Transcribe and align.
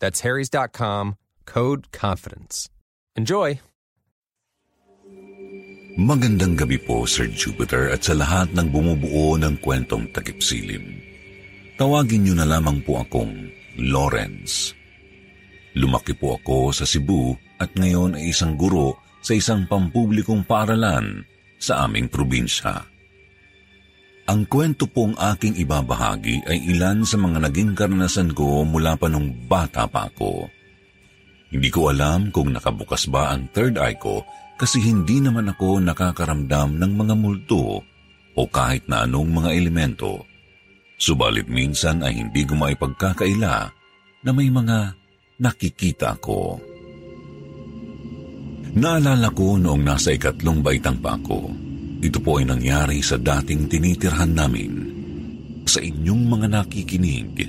That's 0.00 0.24
harrys.com, 0.24 1.20
code 1.44 1.92
confidence. 1.92 2.72
Enjoy! 3.14 3.60
Magandang 6.00 6.56
gabi 6.56 6.80
po, 6.80 7.04
Sir 7.04 7.28
Jupiter, 7.28 7.92
at 7.92 8.08
sa 8.08 8.16
lahat 8.16 8.56
ng 8.56 8.72
bumubuo 8.72 9.36
ng 9.36 9.60
kwentong 9.60 10.08
takipsilim. 10.16 10.96
Tawagin 11.76 12.24
niyo 12.24 12.34
na 12.40 12.48
lamang 12.48 12.80
po 12.80 13.04
akong 13.04 13.52
Lawrence. 13.76 14.72
Lumaki 15.76 16.16
po 16.16 16.40
ako 16.40 16.72
sa 16.72 16.88
Cebu 16.88 17.36
at 17.60 17.74
ngayon 17.76 18.16
ay 18.16 18.32
isang 18.32 18.56
guro 18.56 18.96
sa 19.20 19.36
isang 19.36 19.68
pampublikong 19.68 20.46
paaralan 20.48 21.20
sa 21.60 21.84
aming 21.84 22.08
probinsya. 22.08 22.80
Ang 24.30 24.46
kwento 24.46 24.86
pong 24.86 25.18
aking 25.18 25.58
ibabahagi 25.58 26.46
ay 26.46 26.70
ilan 26.70 27.02
sa 27.02 27.18
mga 27.18 27.50
naging 27.50 27.74
karanasan 27.74 28.30
ko 28.30 28.62
mula 28.62 28.94
pa 28.94 29.10
nung 29.10 29.26
bata 29.50 29.90
pa 29.90 30.06
ako. 30.06 30.46
Hindi 31.50 31.66
ko 31.66 31.90
alam 31.90 32.30
kung 32.30 32.54
nakabukas 32.54 33.10
ba 33.10 33.34
ang 33.34 33.50
third 33.50 33.74
eye 33.74 33.98
ko 33.98 34.22
kasi 34.54 34.78
hindi 34.86 35.18
naman 35.18 35.50
ako 35.50 35.82
nakakaramdam 35.82 36.78
ng 36.78 36.92
mga 36.94 37.14
multo 37.18 37.82
o 38.38 38.42
kahit 38.46 38.86
na 38.86 39.02
anong 39.02 39.34
mga 39.34 39.50
elemento. 39.50 40.22
Subalit 40.94 41.50
minsan 41.50 42.06
ay 42.06 42.22
hindi 42.22 42.46
ko 42.46 42.54
maipagkakaila 42.54 43.54
na 44.22 44.30
may 44.30 44.46
mga 44.46 44.94
nakikita 45.42 46.14
ko. 46.22 46.54
Naalala 48.78 49.26
ko 49.34 49.58
noong 49.58 49.82
nasa 49.82 50.14
ikatlong 50.14 50.62
baitang 50.62 51.02
pa 51.02 51.18
ako. 51.18 51.69
Ito 52.00 52.18
po 52.24 52.40
ay 52.40 52.48
nangyari 52.48 53.04
sa 53.04 53.20
dating 53.20 53.68
tinitirhan 53.68 54.32
namin. 54.32 54.72
Sa 55.68 55.84
inyong 55.84 56.22
mga 56.24 56.46
nakikinig, 56.48 57.44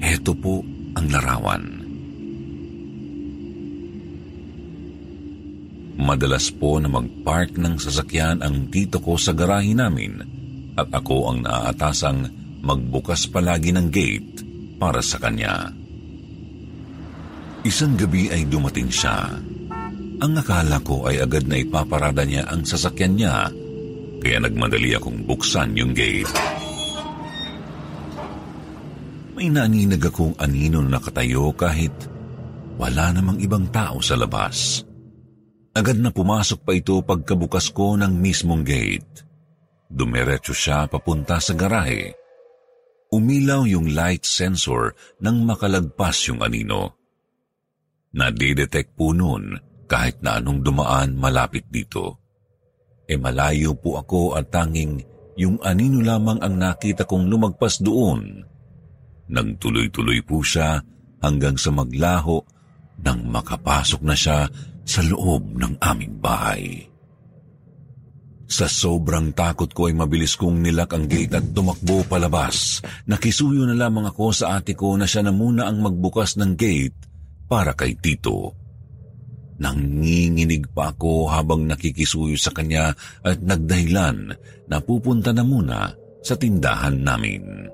eto 0.00 0.32
po 0.32 0.64
ang 0.96 1.06
larawan. 1.12 1.64
Madalas 6.02 6.48
po 6.50 6.80
na 6.80 6.88
mag-park 6.88 7.60
ng 7.60 7.76
sasakyan 7.76 8.40
ang 8.40 8.72
tito 8.72 8.98
ko 8.98 9.20
sa 9.20 9.36
garahe 9.36 9.76
namin 9.76 10.18
at 10.74 10.88
ako 10.88 11.30
ang 11.30 11.44
naaatasang 11.44 12.26
magbukas 12.64 13.28
palagi 13.28 13.70
ng 13.76 13.86
gate 13.92 14.40
para 14.80 15.04
sa 15.04 15.20
kanya. 15.20 15.70
Isang 17.62 17.94
gabi 17.94 18.32
ay 18.32 18.48
dumating 18.48 18.90
siya. 18.90 19.30
Ang 20.22 20.38
akala 20.38 20.78
ko 20.86 21.10
ay 21.10 21.18
agad 21.18 21.50
na 21.50 21.58
ipaparada 21.58 22.22
niya 22.22 22.46
ang 22.46 22.62
sasakyan 22.62 23.18
niya, 23.18 23.50
kaya 24.22 24.38
nagmadali 24.38 24.94
akong 24.94 25.26
buksan 25.26 25.74
yung 25.74 25.90
gate. 25.90 26.30
May 29.34 29.50
naninag 29.50 29.98
akong 30.06 30.38
anino 30.38 30.78
na 30.78 31.02
nakatayo 31.02 31.50
kahit 31.58 32.06
wala 32.78 33.10
namang 33.10 33.42
ibang 33.42 33.66
tao 33.74 33.98
sa 33.98 34.14
labas. 34.14 34.86
Agad 35.74 35.98
na 35.98 36.14
pumasok 36.14 36.62
pa 36.62 36.70
ito 36.70 37.02
pagkabukas 37.02 37.74
ko 37.74 37.98
ng 37.98 38.14
mismong 38.14 38.62
gate. 38.62 39.26
Dumiretso 39.90 40.54
siya 40.54 40.86
papunta 40.86 41.42
sa 41.42 41.58
garahe. 41.58 42.14
Umilaw 43.10 43.66
yung 43.66 43.90
light 43.90 44.22
sensor 44.22 44.94
nang 45.18 45.42
makalagpas 45.42 46.30
yung 46.30 46.46
anino. 46.46 46.94
Nadidetect 48.14 48.94
po 48.94 49.10
noon 49.10 49.71
kahit 49.92 50.24
na 50.24 50.40
anong 50.40 50.64
dumaan 50.64 51.20
malapit 51.20 51.68
dito. 51.68 52.16
E 53.04 53.20
malayo 53.20 53.76
po 53.76 54.00
ako 54.00 54.40
at 54.40 54.48
tanging 54.48 55.04
yung 55.36 55.60
anino 55.60 56.00
lamang 56.00 56.40
ang 56.40 56.56
nakita 56.56 57.04
kong 57.04 57.28
lumagpas 57.28 57.84
doon. 57.84 58.40
Nang 59.28 59.60
tuloy-tuloy 59.60 60.24
po 60.24 60.40
siya 60.40 60.80
hanggang 61.20 61.60
sa 61.60 61.68
maglaho 61.68 62.40
nang 63.04 63.28
makapasok 63.28 64.00
na 64.00 64.16
siya 64.16 64.48
sa 64.88 65.00
loob 65.04 65.60
ng 65.60 65.76
aming 65.84 66.16
bahay. 66.16 66.88
Sa 68.48 68.68
sobrang 68.68 69.32
takot 69.32 69.68
ko 69.72 69.88
ay 69.88 69.96
mabilis 69.96 70.36
kong 70.36 70.60
nilak 70.60 70.92
ang 70.92 71.04
gate 71.08 71.36
at 71.36 71.44
tumakbo 71.52 72.04
palabas. 72.04 72.80
Nakisuyo 73.08 73.64
na 73.68 73.76
lamang 73.76 74.08
ako 74.08 74.32
sa 74.32 74.56
ate 74.60 74.72
ko 74.72 74.96
na 74.96 75.04
siya 75.08 75.24
na 75.24 75.32
muna 75.32 75.68
ang 75.68 75.80
magbukas 75.80 76.36
ng 76.40 76.52
gate 76.56 76.96
para 77.48 77.72
kay 77.72 77.96
Tito. 77.96 78.61
Nanginginig 79.62 80.74
pa 80.74 80.90
ako 80.90 81.30
habang 81.30 81.70
nakikisuyo 81.70 82.34
sa 82.34 82.50
kanya 82.50 82.90
at 83.22 83.38
nagdahilan 83.38 84.34
na 84.66 84.76
pupunta 84.82 85.30
na 85.30 85.46
muna 85.46 85.94
sa 86.18 86.34
tindahan 86.34 86.98
namin. 86.98 87.70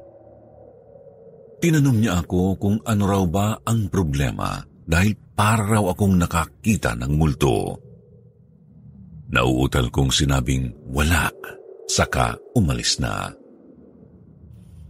Tinanong 1.59 1.99
niya 2.05 2.21
ako 2.21 2.61
kung 2.61 2.77
ano 2.85 3.03
raw 3.09 3.25
ba 3.25 3.57
ang 3.65 3.89
problema 3.89 4.61
dahil 4.85 5.17
para 5.33 5.65
raw 5.65 5.85
akong 5.89 6.21
nakakita 6.21 6.93
ng 7.01 7.13
multo. 7.17 7.81
Nauutal 9.33 9.89
kong 9.89 10.13
sinabing 10.13 10.69
wala, 10.93 11.33
saka 11.89 12.37
umalis 12.53 13.01
na. 13.01 13.33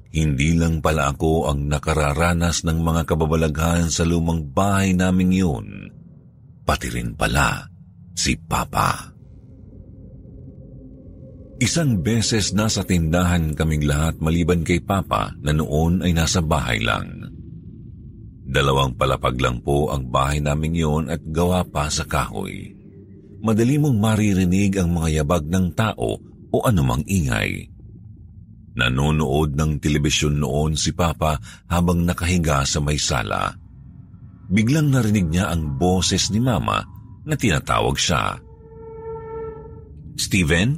Hindi 0.09 0.59
lang 0.59 0.83
pala 0.83 1.15
ako 1.15 1.51
ang 1.51 1.71
nakararanas 1.71 2.67
ng 2.67 2.79
mga 2.81 3.03
kababalaghan 3.07 3.87
sa 3.87 4.03
lumang 4.03 4.51
bahay 4.51 4.95
naming 4.95 5.35
yun, 5.35 5.67
pati 6.69 6.93
rin 6.93 7.17
pala 7.17 7.65
si 8.13 8.37
Papa. 8.37 9.17
Isang 11.59 12.05
beses 12.05 12.53
nasa 12.53 12.85
tindahan 12.85 13.57
kaming 13.57 13.89
lahat 13.89 14.21
maliban 14.21 14.61
kay 14.61 14.85
Papa 14.85 15.33
na 15.41 15.57
noon 15.57 16.05
ay 16.05 16.13
nasa 16.13 16.45
bahay 16.45 16.85
lang. 16.85 17.33
Dalawang 18.45 19.01
palapag 19.01 19.41
lang 19.41 19.65
po 19.65 19.89
ang 19.89 20.13
bahay 20.13 20.45
namin 20.45 20.77
yon 20.77 21.05
at 21.09 21.25
gawa 21.25 21.65
pa 21.65 21.89
sa 21.89 22.05
kahoy. 22.05 22.77
Madali 23.41 23.81
mong 23.81 23.97
maririnig 23.97 24.77
ang 24.77 24.93
mga 24.93 25.25
yabag 25.25 25.49
ng 25.49 25.73
tao 25.73 26.21
o 26.53 26.57
anumang 26.69 27.03
ingay. 27.09 27.65
Nanonood 28.79 29.57
ng 29.57 29.83
telebisyon 29.83 30.39
noon 30.39 30.79
si 30.79 30.95
Papa 30.95 31.41
habang 31.67 32.05
nakahiga 32.07 32.63
sa 32.63 32.79
may 32.79 33.01
sala. 33.01 33.68
Biglang 34.49 34.89
narinig 34.89 35.29
niya 35.29 35.53
ang 35.53 35.77
boses 35.77 36.33
ni 36.33 36.41
Mama 36.41 36.81
na 37.29 37.37
tinatawag 37.37 37.97
siya. 38.01 38.41
Steven? 40.17 40.69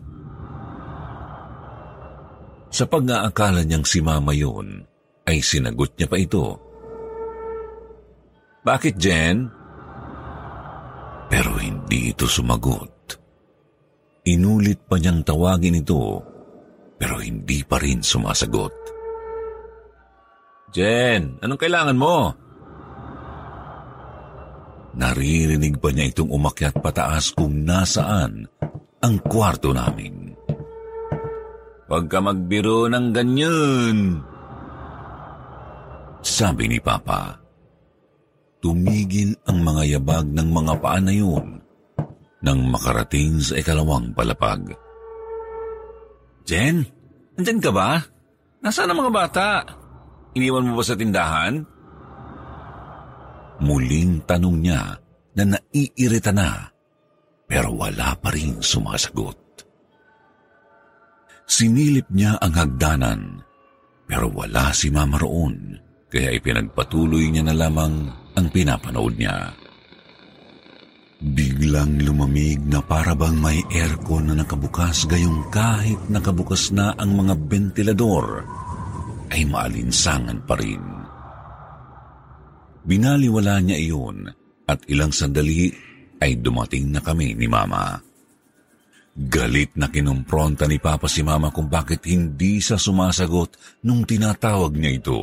Sa 2.70 2.84
pag-aakala 2.86 3.62
niyang 3.62 3.86
si 3.86 4.02
Mama 4.02 4.34
yun, 4.34 4.82
ay 5.26 5.38
sinagot 5.38 5.94
niya 5.94 6.10
pa 6.10 6.18
ito. 6.18 6.58
Bakit, 8.66 8.94
Jen? 8.98 9.46
Pero 11.30 11.54
hindi 11.62 12.10
ito 12.10 12.26
sumagot. 12.26 13.14
Inulit 14.26 14.82
pa 14.90 14.98
niyang 14.98 15.22
tawagin 15.22 15.78
ito, 15.78 16.18
pero 16.98 17.22
hindi 17.22 17.62
pa 17.62 17.78
rin 17.78 18.02
sumasagot. 18.02 18.74
Jen, 20.74 21.38
anong 21.38 21.58
kailangan 21.58 21.98
mo? 21.98 22.16
Naririnig 24.90 25.78
pa 25.78 25.94
niya 25.94 26.10
itong 26.10 26.30
umakyat 26.34 26.74
pataas 26.82 27.30
kung 27.34 27.62
nasaan 27.62 28.50
ang 29.00 29.14
kwarto 29.22 29.70
namin. 29.70 30.34
Huwag 31.90 32.06
ka 32.06 32.18
magbiro 32.22 32.86
ng 32.86 33.06
ganyan. 33.10 34.22
Sabi 36.22 36.70
ni 36.70 36.78
Papa. 36.78 37.38
Tumigil 38.60 39.34
ang 39.48 39.64
mga 39.64 39.98
yabag 39.98 40.26
ng 40.30 40.48
mga 40.52 40.74
paa 40.84 41.00
na 41.00 41.14
yun 41.16 41.58
nang 42.44 42.60
makarating 42.68 43.40
sa 43.40 43.56
ikalawang 43.56 44.12
palapag. 44.12 44.76
Jen, 46.44 46.84
andyan 47.40 47.60
ka 47.60 47.72
ba? 47.72 48.00
Nasaan 48.60 48.92
ang 48.92 49.00
mga 49.00 49.12
bata? 49.12 49.48
Iniwan 50.36 50.68
mo 50.68 50.76
ba 50.76 50.84
sa 50.84 50.96
tindahan? 50.96 51.64
Muling 53.60 54.24
tanong 54.24 54.56
niya 54.64 54.96
na 55.36 55.44
naiirita 55.44 56.32
na 56.32 56.68
pero 57.50 57.74
wala 57.74 58.14
pa 58.16 58.30
rin 58.30 58.62
sumasagot. 58.62 59.36
Sinilip 61.50 62.06
niya 62.14 62.38
ang 62.38 62.54
hagdanan 62.54 63.20
pero 64.06 64.30
wala 64.30 64.70
si 64.70 64.88
Mama 64.88 65.18
roon 65.18 65.76
kaya 66.10 66.34
ipinagpatuloy 66.34 67.30
niya 67.30 67.46
na 67.46 67.54
lamang 67.54 68.06
ang 68.34 68.46
pinapanood 68.50 69.14
niya. 69.18 69.54
Biglang 71.20 72.00
lumamig 72.00 72.64
na 72.64 72.80
para 72.80 73.12
bang 73.12 73.36
may 73.36 73.60
aircon 73.76 74.32
na 74.32 74.40
nakabukas 74.40 75.04
gayong 75.04 75.52
kahit 75.52 76.00
nakabukas 76.08 76.72
na 76.72 76.96
ang 76.96 77.12
mga 77.12 77.36
ventilador 77.44 78.40
ay 79.28 79.44
maalinsangan 79.44 80.40
pa 80.48 80.56
rin. 80.56 80.99
Binaliwala 82.84 83.60
niya 83.60 83.76
iyon 83.76 84.30
at 84.64 84.80
ilang 84.88 85.12
sandali 85.12 85.68
ay 86.20 86.40
dumating 86.40 86.92
na 86.92 87.00
kami 87.04 87.36
ni 87.36 87.48
Mama. 87.48 88.00
Galit 89.20 89.74
na 89.76 89.90
kinumpronta 89.90 90.64
ni 90.64 90.78
Papa 90.80 91.10
si 91.10 91.20
Mama 91.20 91.52
kung 91.52 91.66
bakit 91.68 92.06
hindi 92.08 92.62
sa 92.62 92.80
sumasagot 92.80 93.82
nung 93.84 94.06
tinatawag 94.06 94.72
niya 94.78 94.92
ito. 94.96 95.20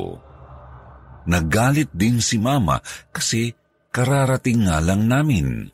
Nagalit 1.26 1.90
din 1.90 2.22
si 2.22 2.38
Mama 2.38 2.78
kasi 3.10 3.50
kararating 3.90 4.68
nga 4.68 4.78
lang 4.78 5.08
namin. 5.08 5.66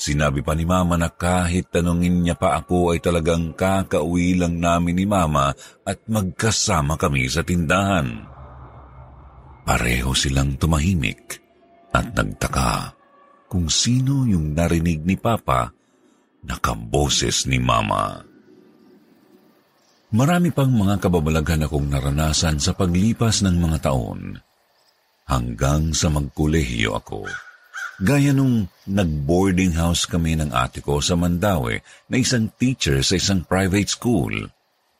Sinabi 0.00 0.40
pa 0.40 0.56
ni 0.56 0.64
Mama 0.64 0.96
na 0.96 1.12
kahit 1.12 1.68
tanungin 1.68 2.24
niya 2.24 2.38
pa 2.38 2.56
ako 2.56 2.96
ay 2.96 3.04
talagang 3.04 3.52
kakauwi 3.52 4.38
lang 4.38 4.56
namin 4.56 4.96
ni 4.96 5.04
Mama 5.04 5.52
at 5.84 5.98
magkasama 6.08 6.96
kami 6.96 7.28
sa 7.28 7.44
tindahan. 7.44 8.29
Pareho 9.70 10.18
silang 10.18 10.58
tumahimik 10.58 11.38
at 11.94 12.10
nagtaka 12.10 12.90
kung 13.46 13.70
sino 13.70 14.26
yung 14.26 14.50
narinig 14.50 15.06
ni 15.06 15.14
Papa 15.14 15.70
na 16.42 16.58
kaboses 16.58 17.46
ni 17.46 17.62
Mama. 17.62 18.18
Marami 20.10 20.50
pang 20.50 20.74
mga 20.74 20.98
kababalaghan 20.98 21.70
akong 21.70 21.86
naranasan 21.86 22.58
sa 22.58 22.74
paglipas 22.74 23.46
ng 23.46 23.62
mga 23.62 23.78
taon 23.86 24.42
hanggang 25.30 25.94
sa 25.94 26.10
magkolehiyo 26.10 26.98
ako. 26.98 27.30
Gaya 28.02 28.34
nung 28.34 28.66
nag-boarding 28.90 29.78
house 29.78 30.02
kami 30.02 30.34
ng 30.34 30.50
ate 30.50 30.82
ko 30.82 30.98
sa 30.98 31.14
Mandaue 31.14 31.78
na 32.10 32.18
isang 32.18 32.50
teacher 32.58 33.06
sa 33.06 33.14
isang 33.14 33.46
private 33.46 33.86
school, 33.86 34.34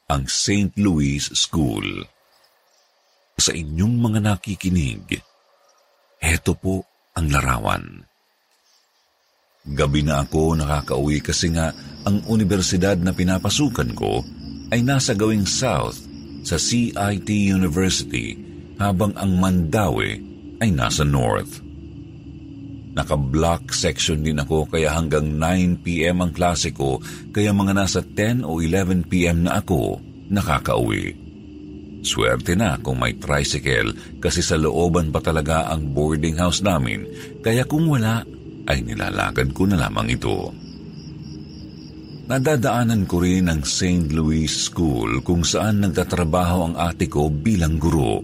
ang 0.07 0.31
St. 0.31 0.79
Louis 0.79 1.27
School. 1.35 2.07
Sa 3.41 3.57
inyong 3.57 3.97
mga 3.97 4.21
nakikinig, 4.21 5.17
heto 6.21 6.53
po 6.53 6.85
ang 7.17 7.33
larawan. 7.33 8.05
Gabi 9.65 10.05
na 10.05 10.21
ako 10.21 10.61
nakakauwi 10.61 11.25
kasi 11.25 11.49
nga 11.57 11.73
ang 12.05 12.21
universidad 12.29 13.01
na 13.01 13.17
pinapasukan 13.17 13.97
ko 13.97 14.21
ay 14.69 14.85
nasa 14.85 15.17
gawing 15.17 15.49
south 15.49 16.05
sa 16.45 16.61
CIT 16.61 17.29
University 17.33 18.37
habang 18.77 19.17
ang 19.17 19.41
Mandawi 19.41 20.21
ay 20.61 20.69
nasa 20.77 21.09
north. 21.09 21.65
Naka-block 22.93 23.73
section 23.73 24.21
din 24.21 24.37
ako 24.37 24.69
kaya 24.69 24.93
hanggang 24.93 25.41
9pm 25.41 26.29
ang 26.29 26.33
klase 26.37 26.77
ko 26.77 27.01
kaya 27.33 27.57
mga 27.57 27.73
nasa 27.73 28.05
10 28.05 28.45
o 28.45 28.61
11pm 28.61 29.49
na 29.49 29.65
ako 29.65 29.97
nakakauwi. 30.29 31.30
Swerte 32.01 32.57
na 32.57 32.81
kung 32.81 32.97
may 32.97 33.17
tricycle 33.21 33.93
kasi 34.19 34.41
sa 34.41 34.57
looban 34.57 35.13
pa 35.13 35.21
talaga 35.21 35.69
ang 35.69 35.93
boarding 35.93 36.41
house 36.41 36.65
namin 36.65 37.05
kaya 37.45 37.69
kung 37.69 37.89
wala 37.89 38.25
ay 38.65 38.81
nilalakad 38.85 39.53
ko 39.53 39.69
na 39.69 39.77
lamang 39.77 40.17
ito. 40.17 40.53
Nadadaanan 42.31 43.11
ko 43.11 43.27
rin 43.27 43.51
ang 43.51 43.67
St. 43.67 44.15
Louis 44.15 44.47
School 44.47 45.19
kung 45.27 45.43
saan 45.43 45.83
nagtatrabaho 45.83 46.71
ang 46.71 46.75
ate 46.79 47.11
ko 47.11 47.27
bilang 47.27 47.75
guro. 47.77 48.23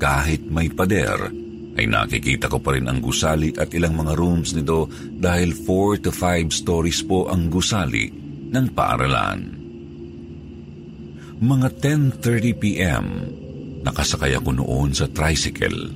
Kahit 0.00 0.48
may 0.48 0.72
pader, 0.72 1.28
ay 1.74 1.84
nakikita 1.84 2.48
ko 2.48 2.64
pa 2.64 2.72
rin 2.72 2.88
ang 2.88 3.04
gusali 3.04 3.52
at 3.54 3.76
ilang 3.76 3.98
mga 3.98 4.16
rooms 4.16 4.56
nito 4.56 4.88
dahil 5.20 5.52
4 5.52 6.06
to 6.06 6.10
5 6.10 6.48
stories 6.48 7.04
po 7.04 7.28
ang 7.28 7.52
gusali 7.52 8.08
ng 8.48 8.66
paaralan. 8.72 9.63
Mga 11.34 11.82
10.30pm, 12.22 13.06
nakasakay 13.82 14.38
ako 14.38 14.54
noon 14.54 14.94
sa 14.94 15.10
tricycle. 15.10 15.90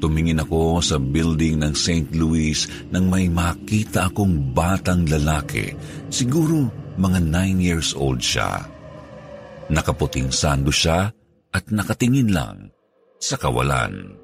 Tumingin 0.00 0.40
ako 0.40 0.80
sa 0.80 0.96
building 0.96 1.60
ng 1.60 1.76
St. 1.76 2.08
Louis 2.16 2.56
nang 2.88 3.12
may 3.12 3.28
makita 3.28 4.08
akong 4.08 4.56
batang 4.56 5.04
lalaki. 5.04 5.76
Siguro 6.08 6.72
mga 6.96 7.20
9 7.20 7.60
years 7.60 7.92
old 7.92 8.24
siya. 8.24 8.64
Nakaputing 9.68 10.32
sando 10.32 10.72
siya 10.72 11.12
at 11.52 11.64
nakatingin 11.68 12.32
lang 12.32 12.72
sa 13.20 13.36
kawalan. 13.36 14.16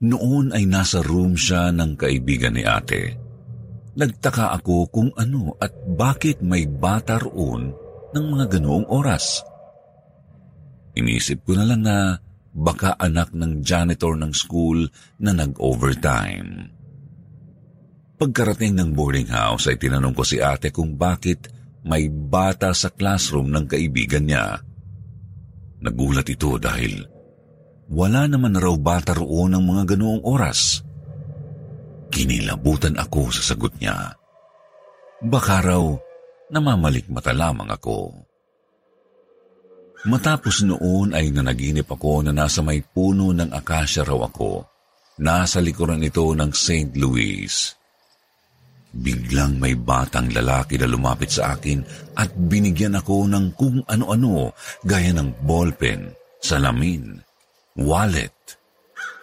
Noon 0.00 0.56
ay 0.56 0.64
nasa 0.64 1.04
room 1.04 1.36
siya 1.36 1.68
ng 1.68 2.00
kaibigan 2.00 2.56
ni 2.56 2.64
ate. 2.64 3.12
Nagtaka 3.92 4.56
ako 4.56 4.88
kung 4.88 5.12
ano 5.20 5.52
at 5.60 5.76
bakit 5.84 6.40
may 6.40 6.64
bata 6.64 7.20
roon 7.20 7.89
ng 8.14 8.24
mga 8.36 8.58
ganoong 8.58 8.86
oras. 8.90 9.42
Inisip 10.98 11.46
ko 11.46 11.54
na 11.54 11.64
lang 11.64 11.82
na 11.86 12.18
baka 12.50 12.98
anak 12.98 13.30
ng 13.30 13.62
janitor 13.62 14.18
ng 14.18 14.34
school 14.34 14.90
na 15.22 15.30
nag-overtime. 15.30 16.74
Pagkarating 18.20 18.76
ng 18.76 18.90
boarding 18.92 19.30
house 19.32 19.70
ay 19.70 19.80
tinanong 19.80 20.12
ko 20.12 20.26
si 20.26 20.42
ate 20.42 20.74
kung 20.74 20.98
bakit 20.98 21.48
may 21.86 22.10
bata 22.10 22.76
sa 22.76 22.92
classroom 22.92 23.48
ng 23.48 23.64
kaibigan 23.64 24.28
niya. 24.28 24.60
Nagulat 25.80 26.28
ito 26.28 26.60
dahil 26.60 27.00
wala 27.88 28.28
naman 28.28 28.60
raw 28.60 28.76
bata 28.76 29.16
roon 29.16 29.56
ng 29.56 29.64
mga 29.64 29.96
ganoong 29.96 30.22
oras. 30.28 30.84
Kinilabutan 32.12 33.00
ako 33.00 33.32
sa 33.32 33.54
sagot 33.54 33.72
niya. 33.80 34.12
Baka 35.24 35.64
raw 35.64 35.84
namamalikmata 36.50 37.30
lamang 37.30 37.70
ako. 37.70 38.14
Matapos 40.00 40.64
noon 40.64 41.12
ay 41.12 41.28
nanaginip 41.28 41.86
ako 41.92 42.24
na 42.24 42.32
nasa 42.32 42.64
may 42.64 42.80
puno 42.80 43.36
ng 43.36 43.52
akasya 43.52 44.02
raw 44.08 44.26
ako. 44.26 44.64
Nasa 45.20 45.60
likuran 45.60 46.00
ito 46.00 46.32
ng 46.32 46.50
St. 46.56 46.96
Louis. 46.96 47.52
Biglang 48.90 49.60
may 49.60 49.76
batang 49.76 50.32
lalaki 50.32 50.80
na 50.80 50.88
lumapit 50.88 51.30
sa 51.30 51.54
akin 51.54 51.84
at 52.16 52.32
binigyan 52.32 52.96
ako 52.96 53.28
ng 53.28 53.54
kung 53.54 53.84
ano-ano 53.86 54.56
gaya 54.82 55.12
ng 55.14 55.44
ballpen, 55.44 56.10
salamin, 56.40 57.20
wallet, 57.76 58.34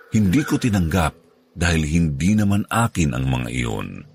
Hindi 0.07 0.39
ko 0.47 0.55
tinanggap 0.55 1.13
dahil 1.51 1.83
hindi 1.83 2.31
naman 2.31 2.63
akin 2.71 3.11
ang 3.11 3.27
mga 3.27 3.49
iyon. 3.51 4.07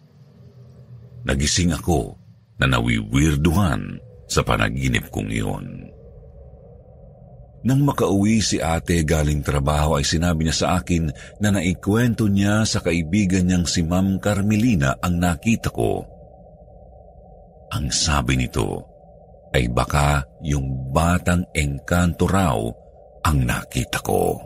Nagising 1.29 1.77
ako 1.77 2.22
na 2.63 2.79
nawiwirduhan 2.79 3.99
sa 4.31 4.47
panaginip 4.47 5.11
kong 5.11 5.35
iyon. 5.35 5.91
Nang 7.63 7.83
makauwi 7.83 8.39
si 8.43 8.59
ate 8.59 9.03
galing 9.03 9.43
trabaho 9.43 9.99
ay 9.99 10.07
sinabi 10.07 10.47
niya 10.47 10.57
sa 10.57 10.69
akin 10.79 11.11
na 11.43 11.55
naikwento 11.55 12.27
niya 12.27 12.63
sa 12.67 12.83
kaibigan 12.83 13.47
niyang 13.47 13.67
si 13.67 13.83
Ma'am 13.83 14.19
Carmelina 14.23 14.99
ang 14.99 15.19
nakita 15.19 15.71
ko. 15.75 16.03
Ang 17.75 17.91
sabi 17.91 18.39
nito 18.39 18.83
ay 19.55 19.71
baka 19.71 20.27
yung 20.43 20.91
batang 20.91 21.47
engkanto 21.55 22.27
raw 22.27 22.59
ang 23.23 23.39
nakita 23.47 24.03
ko. 24.03 24.43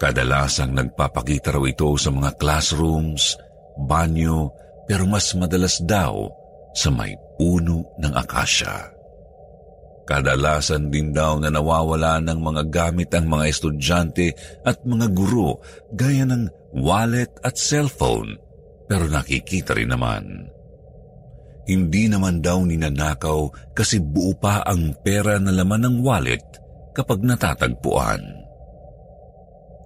Kadalasang 0.00 0.72
nagpapakita 0.72 1.56
raw 1.56 1.64
ito 1.68 1.92
sa 2.00 2.08
mga 2.08 2.40
classrooms, 2.40 3.36
banyo, 3.76 4.48
pero 4.88 5.04
mas 5.04 5.28
madalas 5.36 5.76
daw 5.84 6.41
sa 6.72 6.88
may 6.92 7.16
puno 7.36 7.84
ng 8.00 8.12
akasya. 8.12 8.92
Kadalasan 10.02 10.90
din 10.90 11.14
daw 11.14 11.38
na 11.38 11.48
nawawala 11.48 12.18
ng 12.20 12.38
mga 12.42 12.62
gamit 12.68 13.14
ang 13.14 13.30
mga 13.30 13.44
estudyante 13.48 14.34
at 14.66 14.82
mga 14.82 15.14
guro 15.14 15.62
gaya 15.94 16.26
ng 16.26 16.74
wallet 16.74 17.30
at 17.46 17.54
cellphone 17.54 18.34
pero 18.90 19.06
nakikita 19.06 19.78
rin 19.78 19.94
naman. 19.94 20.50
Hindi 21.62 22.10
naman 22.10 22.42
daw 22.42 22.66
ninanakaw 22.66 23.72
kasi 23.72 24.02
buo 24.02 24.34
pa 24.34 24.66
ang 24.66 24.98
pera 25.06 25.38
na 25.38 25.54
laman 25.54 25.86
ng 25.86 25.96
wallet 26.02 26.42
kapag 26.90 27.22
natatagpuan. 27.22 28.20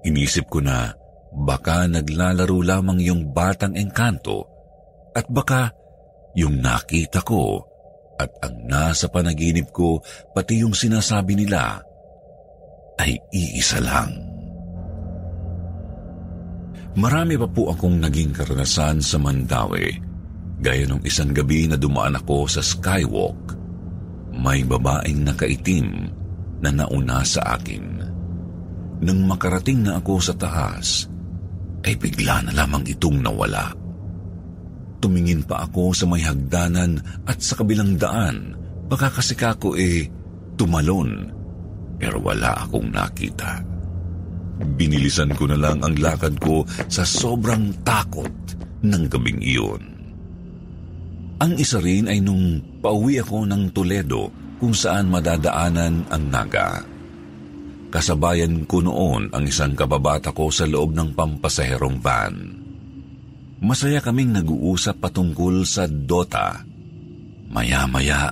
Inisip 0.09 0.49
ko 0.49 0.65
na 0.65 0.97
baka 1.37 1.85
naglalaro 1.85 2.57
lamang 2.65 3.05
yung 3.05 3.37
batang 3.37 3.77
engkanto 3.77 4.49
at 5.13 5.29
baka 5.29 5.69
yung 6.37 6.61
nakita 6.61 7.25
ko 7.25 7.65
at 8.17 8.29
ang 8.45 8.69
nasa 8.69 9.09
panaginip 9.09 9.73
ko 9.73 10.01
pati 10.33 10.61
yung 10.65 10.73
sinasabi 10.73 11.37
nila 11.37 11.81
ay 13.01 13.17
iisa 13.33 13.81
lang. 13.81 14.13
Marami 16.97 17.37
pa 17.37 17.45
po 17.45 17.69
akong 17.69 18.01
naging 18.01 18.33
karanasan 18.33 19.05
sa 19.05 19.21
Mandawi. 19.21 20.01
Gaya 20.57 20.89
nung 20.89 21.05
isang 21.05 21.37
gabi 21.37 21.69
na 21.69 21.77
dumaan 21.77 22.17
ako 22.17 22.49
sa 22.49 22.65
skywalk, 22.65 23.53
may 24.33 24.65
babaeng 24.65 25.29
nakaitim 25.29 26.09
na 26.65 26.73
nauna 26.73 27.21
sa 27.21 27.61
akin. 27.61 27.85
Nang 29.05 29.21
makarating 29.29 29.85
na 29.85 30.01
ako 30.01 30.15
sa 30.25 30.33
taas, 30.41 31.05
ay 31.85 32.01
bigla 32.01 32.49
na 32.49 32.65
lamang 32.65 32.89
itong 32.89 33.21
nawala. 33.21 33.86
Tumingin 35.07 35.47
pa 35.47 35.63
ako 35.63 35.95
sa 35.95 36.03
may 36.11 36.19
hagdanan 36.19 36.99
at 37.31 37.39
sa 37.39 37.55
kabilang 37.55 37.95
daan, 37.95 38.59
baka 38.91 39.07
kasi 39.07 39.39
kako 39.39 39.79
eh 39.79 40.03
tumalon, 40.59 41.31
pero 41.95 42.19
wala 42.19 42.67
akong 42.67 42.91
nakita. 42.91 43.63
Binilisan 44.75 45.31
ko 45.39 45.47
na 45.47 45.55
lang 45.55 45.79
ang 45.87 45.95
lakad 45.95 46.43
ko 46.43 46.67
sa 46.91 47.07
sobrang 47.07 47.87
takot 47.87 48.35
ng 48.83 49.03
gabing 49.07 49.39
iyon. 49.47 49.79
Ang 51.39 51.55
isa 51.55 51.79
rin 51.79 52.11
ay 52.11 52.19
nung 52.19 52.59
pauwi 52.83 53.23
ako 53.23 53.47
ng 53.47 53.71
Toledo 53.71 54.35
kung 54.59 54.75
saan 54.75 55.07
madadaanan 55.07 56.11
ang 56.11 56.25
naga. 56.27 56.83
Kasabayan 57.95 58.67
ko 58.67 58.83
noon 58.83 59.31
ang 59.31 59.47
isang 59.47 59.79
kababata 59.79 60.35
ko 60.35 60.51
sa 60.51 60.67
loob 60.67 60.99
ng 60.99 61.15
pampasaherong 61.15 62.03
van. 62.03 62.66
Masaya 63.57 64.05
kaming 64.05 64.37
nag-uusap 64.37 65.01
patungkol 65.01 65.65
sa 65.65 65.89
Dota. 65.89 66.61
Maya-maya 67.49 68.29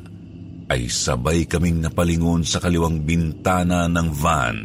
ay 0.69 0.93
sabay 0.93 1.49
kaming 1.49 1.81
napalingon 1.81 2.45
sa 2.45 2.61
kaliwang 2.61 3.00
bintana 3.09 3.88
ng 3.88 4.09
van. 4.12 4.57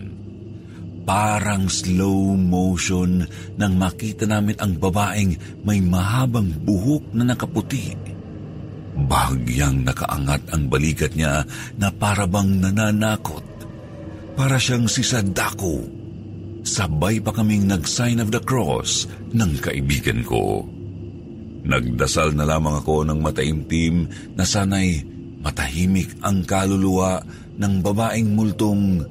Parang 1.08 1.72
slow 1.72 2.36
motion 2.36 3.24
nang 3.56 3.74
makita 3.80 4.28
namin 4.28 4.60
ang 4.60 4.76
babaeng 4.78 5.64
may 5.64 5.80
mahabang 5.80 6.52
buhok 6.52 7.16
na 7.16 7.34
nakaputi. 7.34 7.96
Bahagyang 9.00 9.88
nakaangat 9.88 10.44
ang 10.52 10.68
balikat 10.68 11.16
niya 11.16 11.48
na 11.80 11.88
parabang 11.88 12.52
nananakot 12.52 13.42
para 14.36 14.60
siyang 14.60 14.92
si 14.92 15.08
Sadako. 15.08 15.99
Sabay 16.64 17.24
pa 17.24 17.32
kaming 17.32 17.68
nag-sign 17.70 18.20
of 18.20 18.36
the 18.36 18.42
cross 18.44 19.08
ng 19.32 19.60
kaibigan 19.64 20.22
ko. 20.28 20.68
Nagdasal 21.64 22.36
na 22.36 22.48
lamang 22.48 22.80
ako 22.84 23.08
ng 23.08 23.20
mataimtim 23.20 24.08
na 24.36 24.44
sanay 24.44 25.04
matahimik 25.40 26.20
ang 26.24 26.44
kaluluwa 26.44 27.24
ng 27.60 27.74
babaeng 27.84 28.36
multong 28.36 29.04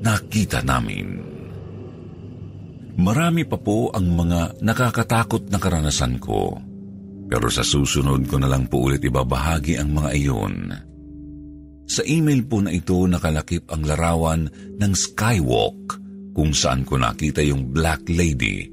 nakita 0.00 0.64
namin. 0.64 1.20
Marami 2.96 3.44
pa 3.44 3.60
po 3.60 3.92
ang 3.92 4.08
mga 4.08 4.64
nakakatakot 4.64 5.52
na 5.52 5.60
karanasan 5.60 6.16
ko. 6.16 6.56
Pero 7.26 7.52
sa 7.52 7.60
susunod 7.60 8.24
ko 8.24 8.40
na 8.40 8.48
lang 8.48 8.70
po 8.72 8.88
ulit 8.88 9.04
ibabahagi 9.04 9.76
ang 9.76 9.92
mga 9.92 10.10
iyon. 10.16 10.56
Sa 11.86 12.02
email 12.08 12.42
po 12.48 12.64
na 12.64 12.72
ito 12.72 12.96
nakalakip 13.04 13.68
ang 13.68 13.84
larawan 13.84 14.48
ng 14.80 14.92
skywalk 14.96 16.05
kung 16.36 16.52
saan 16.52 16.84
ko 16.84 17.00
nakita 17.00 17.40
yung 17.40 17.72
Black 17.72 18.04
Lady. 18.12 18.68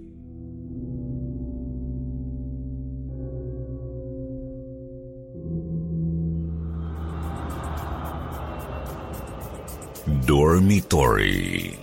Dormitory 10.28 11.80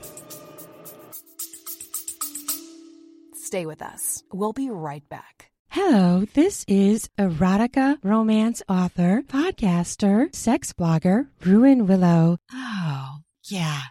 Stay 3.32 3.64
with 3.64 3.80
us. 3.82 4.22
We'll 4.32 4.52
be 4.52 4.70
right 4.70 5.02
back. 5.08 5.50
Hello, 5.72 6.28
this 6.34 6.64
is 6.68 7.08
erotica 7.18 7.96
romance 8.04 8.62
author, 8.68 9.24
podcaster, 9.26 10.28
sex 10.34 10.72
blogger, 10.72 11.28
Ruin 11.42 11.88
Willow. 11.88 12.36
Oh, 12.52 13.24
yeah 13.48 13.90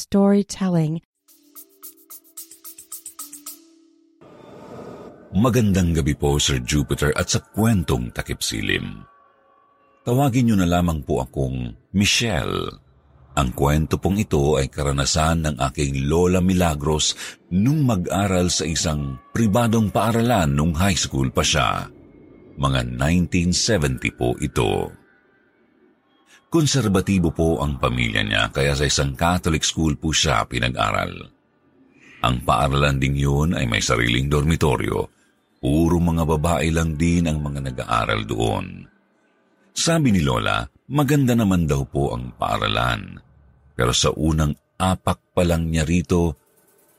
storytelling. 0.00 1.04
Magandang 5.30 5.94
gabi 5.94 6.16
po, 6.16 6.40
Sir 6.42 6.58
Jupiter, 6.64 7.14
at 7.14 7.30
sa 7.30 7.38
kwentong 7.38 8.10
takip 8.10 8.42
silim. 8.42 9.06
Tawagin 10.02 10.50
niyo 10.50 10.56
na 10.58 10.66
lamang 10.66 11.06
po 11.06 11.22
akong 11.22 11.70
Michelle. 11.94 12.66
Ang 13.38 13.54
kwento 13.54 13.94
pong 14.02 14.18
ito 14.18 14.58
ay 14.58 14.66
karanasan 14.66 15.46
ng 15.46 15.56
aking 15.70 16.10
Lola 16.10 16.42
Milagros 16.42 17.14
nung 17.54 17.86
mag-aral 17.86 18.50
sa 18.50 18.66
isang 18.66 19.22
pribadong 19.30 19.94
paaralan 19.94 20.50
nung 20.50 20.74
high 20.74 20.98
school 20.98 21.30
pa 21.30 21.46
siya. 21.46 21.86
Mga 22.58 22.98
1970 22.98 24.18
po 24.18 24.34
ito. 24.42 24.90
Konserbatibo 26.50 27.30
po 27.30 27.62
ang 27.62 27.78
pamilya 27.78 28.26
niya 28.26 28.50
kaya 28.50 28.74
sa 28.74 28.82
isang 28.82 29.14
Catholic 29.14 29.62
school 29.62 29.94
po 29.94 30.10
siya 30.10 30.42
pinag-aral. 30.50 31.30
Ang 32.26 32.36
paaralan 32.42 32.98
ding 32.98 33.14
yun 33.14 33.54
ay 33.54 33.70
may 33.70 33.78
sariling 33.78 34.26
dormitoryo. 34.26 35.06
Puro 35.62 35.96
mga 36.02 36.26
babae 36.26 36.74
lang 36.74 36.98
din 36.98 37.30
ang 37.30 37.38
mga 37.38 37.70
nag-aaral 37.70 38.26
doon. 38.26 38.82
Sabi 39.70 40.10
ni 40.10 40.26
Lola, 40.26 40.66
maganda 40.90 41.38
naman 41.38 41.70
daw 41.70 41.86
po 41.86 42.18
ang 42.18 42.34
paaralan. 42.34 43.14
Pero 43.78 43.94
sa 43.94 44.10
unang 44.10 44.50
apak 44.74 45.30
pa 45.30 45.46
lang 45.46 45.70
niya 45.70 45.86
rito, 45.86 46.34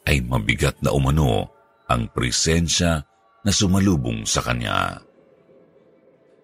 ay 0.07 0.23
mabigat 0.23 0.79
na 0.79 0.95
umano 0.95 1.51
ang 1.91 2.07
presensya 2.07 3.03
na 3.43 3.51
sumalubong 3.51 4.23
sa 4.23 4.39
kanya. 4.39 4.95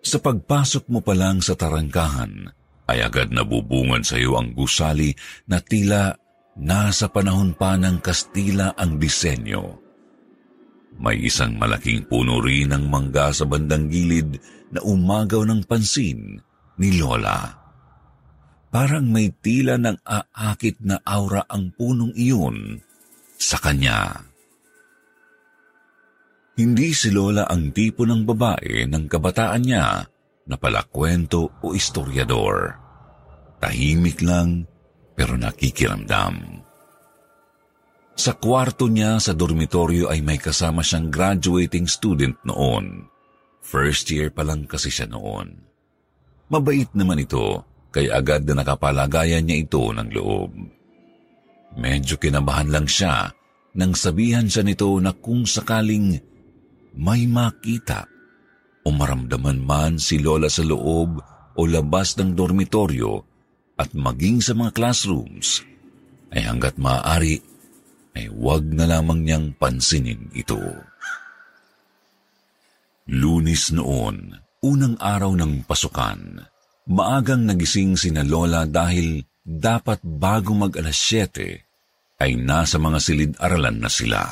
Sa 0.03 0.19
pagpasok 0.19 0.91
mo 0.91 0.99
pa 0.99 1.15
lang 1.15 1.39
sa 1.39 1.55
tarangkahan, 1.55 2.56
ay 2.88 3.03
agad 3.03 3.29
nabubungan 3.36 4.01
sa 4.01 4.15
iyo 4.15 4.39
ang 4.39 4.56
gusali 4.56 5.12
na 5.46 5.60
tila 5.60 6.15
nasa 6.58 7.12
panahon 7.12 7.53
pa 7.53 7.75
ng 7.75 8.00
Kastila 8.00 8.74
ang 8.74 8.98
disenyo. 8.98 9.77
May 10.98 11.29
isang 11.29 11.60
malaking 11.62 12.10
puno 12.10 12.41
rin 12.41 12.74
ng 12.74 12.89
mangga 12.89 13.29
sa 13.29 13.46
bandang 13.46 13.86
gilid 13.91 14.41
na 14.74 14.82
umagaw 14.82 15.46
ng 15.46 15.62
pansin 15.70 16.41
ni 16.82 16.98
Lola. 16.98 17.53
Parang 18.74 19.06
may 19.06 19.29
tila 19.29 19.77
ng 19.77 20.01
aakit 20.01 20.82
na 20.82 20.98
aura 21.06 21.46
ang 21.46 21.70
punong 21.77 22.17
iyon 22.17 22.82
sa 23.38 23.62
kanya. 23.62 24.25
Hindi 26.58 26.89
si 26.98 27.13
Lola 27.13 27.46
ang 27.46 27.70
tipo 27.70 28.01
ng 28.01 28.25
babae 28.25 28.89
ng 28.89 29.06
kabataan 29.06 29.62
niya 29.62 30.01
na 30.48 30.56
palakwento 30.56 31.51
o 31.62 31.75
istoryador. 31.75 32.80
Tahimik 33.60 34.24
lang 34.24 34.66
pero 35.13 35.36
nakikiramdam. 35.36 36.63
Sa 38.18 38.34
kwarto 38.34 38.89
niya 38.89 39.22
sa 39.22 39.38
dormitoryo 39.38 40.10
ay 40.10 40.25
may 40.25 40.42
kasama 40.42 40.82
siyang 40.82 41.13
graduating 41.13 41.86
student 41.86 42.34
noon. 42.42 43.06
First 43.62 44.10
year 44.10 44.34
pa 44.34 44.42
lang 44.42 44.66
kasi 44.66 44.89
siya 44.89 45.06
noon. 45.06 45.54
Mabait 46.50 46.89
naman 46.98 47.22
ito, 47.22 47.62
kaya 47.94 48.18
agad 48.18 48.48
na 48.48 48.63
nakapalagayan 48.63 49.46
niya 49.46 49.68
ito 49.68 49.84
ng 49.92 50.10
loob. 50.16 50.51
Medyo 51.77 52.18
kinabahan 52.18 52.74
lang 52.74 52.88
siya 52.89 53.30
nang 53.77 53.94
sabihan 53.94 54.50
siya 54.50 54.66
nito 54.66 54.89
na 54.98 55.13
kung 55.13 55.46
sakaling 55.46 56.18
may 56.98 57.30
makita 57.30 58.10
o 58.88 58.96
maramdaman 58.96 59.60
man 59.60 59.94
si 60.00 60.24
Lola 60.24 60.48
sa 60.48 60.63
loob 60.63 61.20
o 61.60 61.62
labas 61.67 62.15
ng 62.15 62.32
dormitoryo 62.32 63.20
at 63.75 63.91
maging 63.91 64.39
sa 64.39 64.56
mga 64.56 64.72
classrooms, 64.72 65.67
ay 66.32 66.48
hanggat 66.48 66.79
maaari 66.79 67.44
ay 68.15 68.32
huwag 68.32 68.63
na 68.72 68.88
lamang 68.88 69.27
niyang 69.27 69.48
pansinin 69.60 70.32
ito. 70.32 70.58
Lunis 73.12 73.75
noon, 73.75 74.39
unang 74.63 74.96
araw 75.03 75.36
ng 75.36 75.67
pasukan, 75.67 76.48
maagang 76.88 77.44
nagising 77.44 78.00
si 78.00 78.10
na 78.15 78.24
Lola 78.24 78.63
dahil 78.63 79.20
dapat 79.44 80.00
bago 80.03 80.56
mag 80.56 80.72
alas 80.79 80.96
7 80.96 82.24
ay 82.24 82.39
nasa 82.39 82.79
mga 82.79 83.00
silid-aralan 83.03 83.77
na 83.84 83.91
sila. 83.91 84.32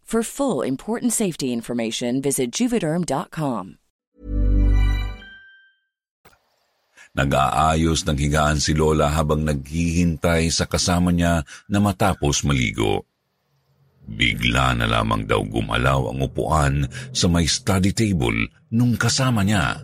For 0.11 0.27
full 0.27 0.67
important 0.67 1.15
safety 1.15 1.55
information, 1.55 2.19
visit 2.19 2.51
juvederm.com. 2.51 3.79
Nag-aayos 7.15 8.03
ng 8.03 8.19
higaan 8.19 8.59
si 8.59 8.75
Lola 8.75 9.07
habang 9.15 9.47
naghihintay 9.47 10.51
sa 10.51 10.67
kasama 10.67 11.15
niya 11.15 11.47
na 11.71 11.79
matapos 11.79 12.43
maligo. 12.43 13.07
Bigla 14.03 14.75
na 14.75 14.91
lamang 14.91 15.23
daw 15.23 15.47
gumalaw 15.47 16.11
ang 16.11 16.19
upuan 16.27 16.91
sa 17.15 17.31
may 17.31 17.47
study 17.47 17.95
table 17.95 18.51
nung 18.67 18.99
kasama 18.99 19.47
niya. 19.47 19.79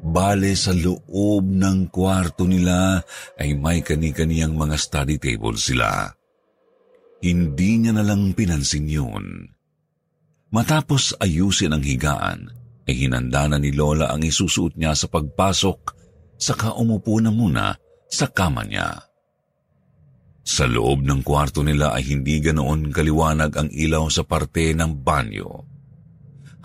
Bale 0.00 0.56
sa 0.56 0.72
loob 0.72 1.44
ng 1.44 1.92
kwarto 1.92 2.48
nila 2.48 3.04
ay 3.36 3.52
may 3.60 3.84
kani-kaniyang 3.84 4.56
mga 4.56 4.80
study 4.80 5.20
table 5.20 5.60
sila. 5.60 6.16
Hindi 7.20 7.84
niya 7.84 7.92
na 7.92 8.04
lang 8.04 8.32
pinansin 8.32 8.88
yun. 8.88 9.44
Matapos 10.50 11.14
ayusin 11.20 11.76
ang 11.76 11.84
higaan, 11.84 12.48
ay 12.88 13.06
hinanda 13.06 13.46
na 13.46 13.60
ni 13.60 13.70
Lola 13.70 14.10
ang 14.10 14.24
isusuot 14.24 14.74
niya 14.74 14.96
sa 14.98 15.06
pagpasok 15.06 15.80
saka 16.40 16.74
umupo 16.74 17.20
na 17.22 17.30
muna 17.30 17.76
sa 18.08 18.26
kama 18.26 18.66
niya. 18.66 19.04
Sa 20.40 20.66
loob 20.66 21.04
ng 21.04 21.20
kwarto 21.22 21.60
nila 21.62 21.94
ay 21.94 22.10
hindi 22.10 22.40
ganoon 22.42 22.90
kaliwanag 22.90 23.52
ang 23.54 23.68
ilaw 23.70 24.08
sa 24.10 24.26
parte 24.26 24.72
ng 24.74 25.04
banyo. 25.04 25.50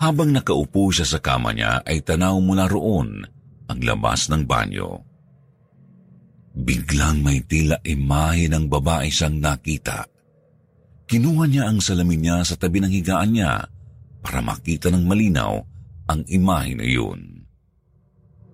Habang 0.00 0.34
nakaupo 0.34 0.90
siya 0.90 1.06
sa 1.06 1.18
kama 1.22 1.52
niya 1.54 1.84
ay 1.84 2.02
tanaw 2.02 2.40
mula 2.40 2.66
roon 2.66 3.22
ang 3.68 3.80
labas 3.84 4.26
ng 4.32 4.42
banyo. 4.48 5.04
Biglang 6.56 7.20
may 7.20 7.44
tila 7.44 7.76
imahe 7.84 8.48
ng 8.48 8.66
babae 8.66 9.12
siyang 9.12 9.38
nakita. 9.38 10.15
Kinuha 11.06 11.46
niya 11.46 11.70
ang 11.70 11.78
salamin 11.78 12.18
niya 12.18 12.42
sa 12.42 12.58
tabi 12.58 12.82
ng 12.82 12.90
higaan 12.90 13.30
niya 13.30 13.62
para 14.18 14.42
makita 14.42 14.90
ng 14.90 15.06
malinaw 15.06 15.54
ang 16.10 16.20
imahe 16.26 16.74
na 16.74 16.82
iyon. 16.82 17.46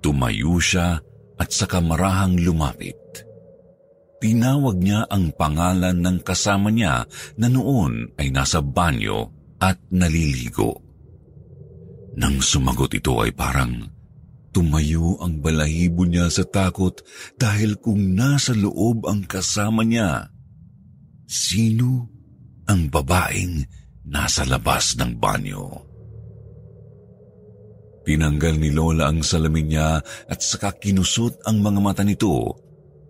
Tumayo 0.05 0.61
siya 0.61 1.01
at 1.41 1.49
saka 1.49 1.81
marahang 1.81 2.37
lumapit. 2.37 3.01
Tinawag 4.21 4.79
niya 4.79 5.09
ang 5.09 5.33
pangalan 5.33 5.99
ng 5.99 6.19
kasama 6.21 6.69
niya 6.69 7.09
na 7.41 7.49
noon 7.49 8.13
ay 8.21 8.29
nasa 8.29 8.61
banyo 8.61 9.33
at 9.59 9.81
naliligo. 9.89 10.77
Nang 12.21 12.45
sumagot 12.45 12.93
ito 12.93 13.17
ay 13.25 13.33
parang 13.33 13.89
tumayo 14.53 15.17
ang 15.25 15.41
balahibo 15.41 16.05
niya 16.05 16.29
sa 16.29 16.45
takot 16.45 17.01
dahil 17.41 17.81
kung 17.81 18.13
nasa 18.13 18.53
loob 18.53 19.09
ang 19.09 19.25
kasama 19.25 19.81
niya, 19.81 20.29
sino 21.25 22.12
ang 22.73 22.89
babaeng 22.89 23.61
nasa 24.09 24.49
labas 24.49 24.97
ng 24.97 25.21
banyo? 25.21 25.93
Tinanggal 28.03 28.59
ni 28.59 28.75
Lola 28.75 29.13
ang 29.13 29.23
salamin 29.23 29.67
niya 29.71 30.01
at 30.03 30.41
saka 30.43 30.75
kinusot 30.75 31.47
ang 31.47 31.63
mga 31.63 31.79
mata 31.79 32.03
nito 32.03 32.51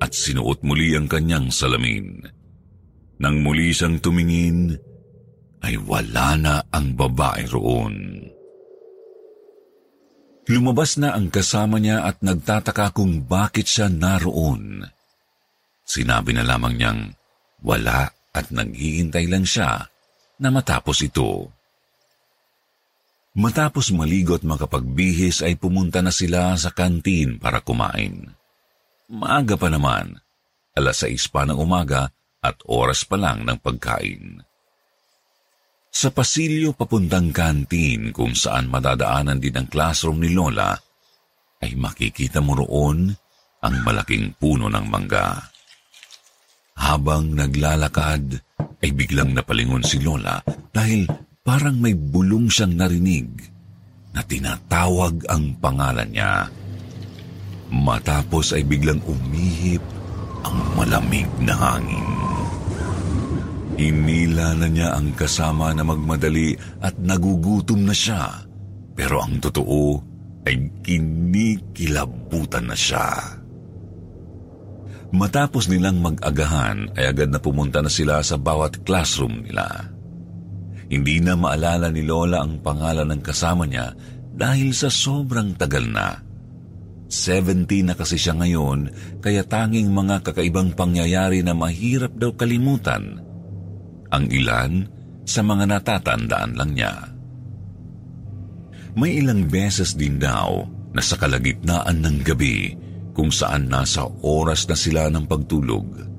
at 0.02 0.12
sinuot 0.12 0.60
muli 0.66 0.92
ang 0.92 1.08
kanyang 1.08 1.48
salamin. 1.48 2.20
Nang 3.22 3.40
muli 3.40 3.70
siyang 3.70 4.02
tumingin, 4.02 4.74
ay 5.62 5.78
wala 5.78 6.34
na 6.34 6.54
ang 6.74 6.98
babae 6.98 7.46
roon. 7.46 7.94
Lumabas 10.50 10.98
na 10.98 11.14
ang 11.14 11.30
kasama 11.30 11.78
niya 11.78 12.02
at 12.02 12.18
nagtataka 12.18 12.90
kung 12.90 13.22
bakit 13.24 13.70
siya 13.70 13.86
naroon. 13.86 14.82
Sinabi 15.86 16.34
na 16.34 16.42
lamang 16.42 16.74
niyang 16.74 17.00
wala 17.62 18.10
at 18.32 18.48
naghihintay 18.48 19.28
lang 19.28 19.44
siya 19.44 19.88
na 20.40 20.48
matapos 20.48 21.04
ito. 21.04 21.52
Matapos 23.32 23.92
maligo 23.96 24.36
at 24.36 24.44
makapagbihis 24.44 25.40
ay 25.40 25.56
pumunta 25.56 26.04
na 26.04 26.12
sila 26.12 26.52
sa 26.56 26.68
kantin 26.68 27.40
para 27.40 27.64
kumain. 27.64 28.28
Maaga 29.08 29.56
pa 29.56 29.72
naman, 29.72 30.20
alas 30.76 31.04
6 31.04 31.32
pa 31.32 31.48
ng 31.48 31.56
umaga 31.56 32.12
at 32.44 32.56
oras 32.68 33.08
pa 33.08 33.16
lang 33.16 33.44
ng 33.44 33.56
pagkain. 33.60 34.44
Sa 35.92 36.08
pasilyo 36.08 36.72
papuntang 36.72 37.30
kantin 37.36 38.16
kung 38.16 38.32
saan 38.32 38.72
madadaanan 38.72 39.36
din 39.36 39.60
ang 39.60 39.68
classroom 39.68 40.24
ni 40.24 40.32
Lola, 40.32 40.72
ay 41.60 41.76
makikita 41.76 42.40
mo 42.40 42.56
roon 42.56 43.12
ang 43.62 43.74
malaking 43.84 44.34
puno 44.40 44.72
ng 44.72 44.86
mangga. 44.88 45.51
Habang 46.76 47.36
naglalakad, 47.36 48.40
ay 48.82 48.90
biglang 48.90 49.32
napalingon 49.32 49.86
si 49.86 50.02
Lola 50.02 50.42
dahil 50.74 51.06
parang 51.46 51.78
may 51.78 51.94
bulong 51.94 52.50
siyang 52.50 52.74
narinig 52.74 53.30
na 54.12 54.20
tinatawag 54.26 55.22
ang 55.30 55.54
pangalan 55.62 56.10
niya. 56.10 56.50
Matapos 57.72 58.52
ay 58.52 58.66
biglang 58.66 59.00
umihip 59.06 59.80
ang 60.44 60.58
malamig 60.76 61.30
na 61.40 61.54
hangin. 61.56 62.10
Inila 63.80 64.52
na 64.52 64.68
niya 64.68 64.92
ang 64.92 65.16
kasama 65.16 65.72
na 65.72 65.80
magmadali 65.80 66.52
at 66.84 66.92
nagugutom 67.00 67.88
na 67.88 67.96
siya. 67.96 68.44
Pero 68.92 69.24
ang 69.24 69.40
totoo 69.40 69.96
ay 70.44 70.68
kinikilabutan 70.84 72.68
na 72.68 72.76
siya. 72.76 73.40
Matapos 75.12 75.68
nilang 75.68 76.00
mag-agahan 76.00 76.96
ay 76.96 77.12
agad 77.12 77.28
na 77.28 77.36
pumunta 77.36 77.84
na 77.84 77.92
sila 77.92 78.24
sa 78.24 78.40
bawat 78.40 78.80
classroom 78.80 79.44
nila. 79.44 79.92
Hindi 80.88 81.20
na 81.20 81.36
maalala 81.36 81.92
ni 81.92 82.00
Lola 82.00 82.40
ang 82.40 82.64
pangalan 82.64 83.12
ng 83.12 83.20
kasama 83.20 83.68
niya 83.68 83.92
dahil 84.32 84.72
sa 84.72 84.88
sobrang 84.88 85.52
tagal 85.52 85.84
na. 85.84 86.16
70 87.12 87.92
na 87.92 87.94
kasi 87.96 88.16
siya 88.16 88.32
ngayon 88.40 88.88
kaya 89.20 89.44
tanging 89.44 89.92
mga 89.92 90.24
kakaibang 90.24 90.72
pangyayari 90.72 91.44
na 91.44 91.52
mahirap 91.52 92.16
daw 92.16 92.32
kalimutan. 92.32 93.20
Ang 94.08 94.24
ilan 94.32 94.88
sa 95.28 95.44
mga 95.44 95.76
natatandaan 95.76 96.56
lang 96.56 96.72
niya. 96.72 96.92
May 98.96 99.20
ilang 99.20 99.44
beses 99.44 99.92
din 99.92 100.16
daw 100.16 100.64
na 100.92 101.00
sa 101.04 101.20
kalagitnaan 101.20 102.00
ng 102.00 102.16
gabi 102.24 102.76
kung 103.12 103.28
saan 103.28 103.68
nasa 103.68 104.08
oras 104.24 104.64
na 104.68 104.76
sila 104.76 105.12
ng 105.12 105.24
pagtulog 105.28 106.12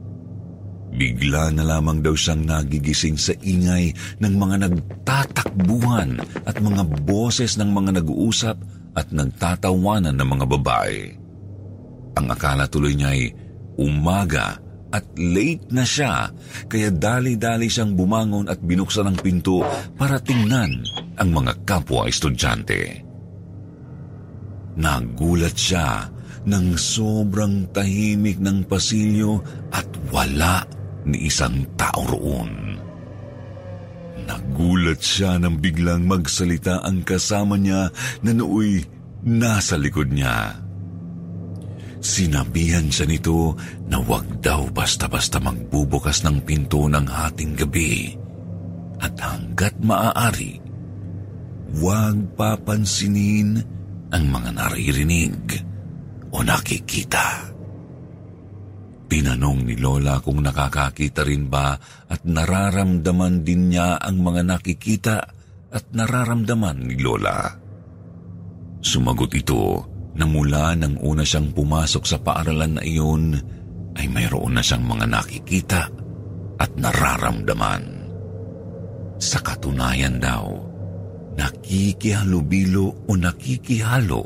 Bigla 0.93 1.49
na 1.49 1.65
lamang 1.65 2.06
daw 2.06 2.13
siyang 2.13 2.45
nagigising 2.45 3.17
sa 3.17 3.34
ingay 3.41 3.97
ng 4.21 4.34
mga 4.38 4.69
nagtatakbuhan 4.69 6.21
at 6.45 6.62
mga 6.62 6.86
boses 7.01 7.58
ng 7.58 7.73
mga 7.73 7.97
nag-uusap 8.01 8.58
at 8.93 9.10
nagtatawanan 9.10 10.13
ng 10.13 10.29
mga 10.38 10.45
babae. 10.45 11.01
Ang 12.13 12.27
akala 12.29 12.69
tuloy 12.69 12.93
niya 12.93 13.10
ay 13.10 13.34
umaga 13.82 14.62
at 14.93 15.01
late 15.17 15.65
na 15.73 15.82
siya 15.82 16.29
kaya 16.69 16.93
dali-dali 16.93 17.65
siyang 17.65 17.97
bumangon 17.97 18.45
at 18.45 18.62
binuksan 18.62 19.10
ang 19.10 19.17
pinto 19.17 19.65
para 19.97 20.21
tingnan 20.21 20.86
ang 21.17 21.29
mga 21.34 21.58
kapwa 21.65 22.06
estudyante. 22.06 23.01
Nagulat 24.77 25.58
siya 25.58 26.12
ng 26.43 26.75
sobrang 26.75 27.71
tahimik 27.71 28.39
ng 28.39 28.67
pasilyo 28.67 29.39
at 29.71 29.88
wala 30.12 30.63
ni 31.08 31.27
isang 31.27 31.63
tao 31.79 32.03
roon. 32.08 32.79
Nagulat 34.23 35.03
siya 35.03 35.36
nang 35.39 35.60
biglang 35.60 36.08
magsalita 36.08 36.84
ang 36.84 37.03
kasama 37.03 37.60
niya 37.60 37.91
na 38.23 38.32
nooy 38.32 38.84
nasa 39.27 39.75
likod 39.75 40.12
niya. 40.12 40.60
Sinabihan 42.03 42.91
siya 42.91 43.08
nito 43.08 43.56
na 43.88 43.99
wag 44.03 44.27
daw 44.43 44.67
basta-basta 44.71 45.39
magbubukas 45.39 46.27
ng 46.27 46.43
pinto 46.43 46.88
ng 46.91 47.08
hating 47.08 47.56
gabi 47.56 48.19
at 48.99 49.15
hanggat 49.19 49.75
maaari, 49.84 50.60
wag 51.79 52.15
papansinin 52.36 53.60
ang 54.12 54.23
mga 54.32 54.49
naririnig 54.56 55.72
o 56.34 56.41
nakikita. 56.41 57.54
Tinanong 59.13 59.69
ni 59.69 59.78
Lola 59.78 60.17
kung 60.26 60.41
nakakakita 60.41 61.22
rin 61.22 61.46
ba 61.46 61.78
at 62.10 62.26
nararamdaman 62.26 63.46
din 63.46 63.69
niya 63.69 64.02
ang 64.02 64.26
mga 64.26 64.41
nakikita 64.41 65.17
at 65.69 65.86
nararamdaman 65.93 66.89
ni 66.89 66.98
Lola. 66.98 67.54
Sumagot 68.82 69.32
ito 69.38 69.86
na 70.17 70.26
mula 70.26 70.74
nang 70.74 70.98
una 70.98 71.22
siyang 71.22 71.54
pumasok 71.54 72.04
sa 72.06 72.17
paaralan 72.22 72.82
na 72.82 72.84
iyon 72.84 73.38
ay 73.93 74.10
mayroon 74.10 74.58
na 74.58 74.65
siyang 74.65 74.86
mga 74.86 75.06
nakikita 75.06 75.82
at 76.58 76.72
nararamdaman. 76.74 77.84
Sa 79.22 79.39
katunayan 79.46 80.17
daw, 80.17 80.46
nakikihalubilo 81.38 83.08
o 83.08 83.12
nakikihalo 83.13 84.22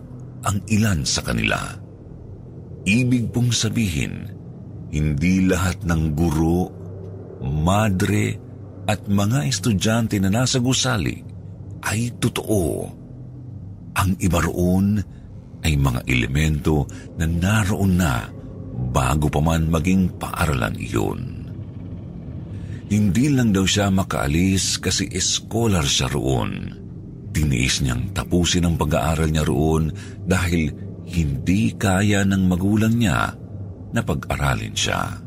ang 0.47 0.57
ilan 0.71 1.03
sa 1.03 1.21
kanila. 1.23 1.86
Ibig 2.87 3.35
pong 3.35 3.51
sabihin, 3.51 4.31
hindi 4.95 5.43
lahat 5.43 5.83
ng 5.83 6.15
guro, 6.15 6.71
madre, 7.43 8.39
at 8.87 9.11
mga 9.11 9.43
estudyante 9.43 10.15
na 10.23 10.31
nasa 10.31 10.63
gusali 10.63 11.19
ay 11.83 12.15
totoo. 12.15 12.87
Ang 13.99 14.15
iba 14.23 14.39
roon 14.39 15.03
ay 15.67 15.75
mga 15.75 16.07
elemento 16.07 16.87
na 17.19 17.27
naroon 17.27 17.99
na 17.99 18.23
bago 18.95 19.27
pa 19.27 19.43
man 19.43 19.67
maging 19.67 20.15
paaralan 20.15 20.79
iyon. 20.79 21.21
Hindi 22.87 23.27
lang 23.35 23.51
daw 23.51 23.67
siya 23.67 23.91
makaalis 23.91 24.79
kasi 24.79 25.11
scholar 25.19 25.83
siya 25.83 26.07
roon. 26.07 26.71
Tiniis 27.35 27.83
niyang 27.83 28.15
tapusin 28.15 28.63
ang 28.63 28.79
pag-aaral 28.79 29.27
niya 29.27 29.43
roon 29.43 29.91
dahil 30.23 30.86
hindi 31.07 31.71
kaya 31.71 32.27
ng 32.27 32.43
magulang 32.51 32.99
niya 32.99 33.31
na 33.95 34.01
pag-aralin 34.03 34.75
siya. 34.75 35.23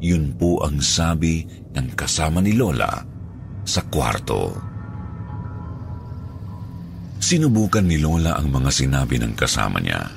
Yun 0.00 0.36
po 0.36 0.60
ang 0.64 0.80
sabi 0.80 1.44
ng 1.72 1.88
kasama 1.96 2.44
ni 2.44 2.56
Lola 2.56 2.92
sa 3.64 3.80
kwarto. 3.88 4.52
Sinubukan 7.20 7.84
ni 7.84 8.00
Lola 8.00 8.36
ang 8.36 8.48
mga 8.48 8.70
sinabi 8.72 9.20
ng 9.20 9.32
kasama 9.36 9.80
niya. 9.80 10.08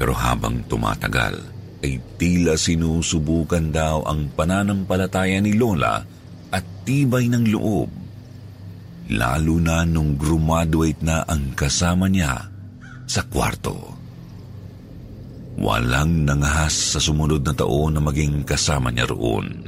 Pero 0.00 0.16
habang 0.16 0.64
tumatagal, 0.64 1.36
ay 1.84 2.00
tila 2.16 2.56
sinusubukan 2.56 3.68
daw 3.68 4.04
ang 4.08 4.32
pananampalataya 4.32 5.36
ni 5.40 5.56
Lola 5.56 6.00
at 6.48 6.64
tibay 6.88 7.28
ng 7.28 7.44
loob. 7.52 7.88
Lalo 9.12 9.56
na 9.60 9.84
nung 9.84 10.16
graduate 10.16 11.04
na 11.04 11.24
ang 11.28 11.52
kasama 11.52 12.08
niya 12.08 12.49
sa 13.10 13.26
kwarto. 13.26 13.98
Walang 15.58 16.30
nangahas 16.30 16.94
sa 16.94 17.02
sumunod 17.02 17.42
na 17.42 17.54
taon 17.58 17.98
na 17.98 18.00
maging 18.00 18.46
kasama 18.46 18.94
niya 18.94 19.10
roon. 19.10 19.66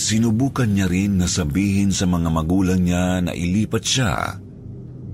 Sinubukan 0.00 0.72
niya 0.72 0.88
rin 0.88 1.20
na 1.20 1.28
sabihin 1.28 1.92
sa 1.92 2.08
mga 2.08 2.32
magulang 2.32 2.80
niya 2.80 3.20
na 3.20 3.36
ilipat 3.36 3.84
siya 3.84 4.40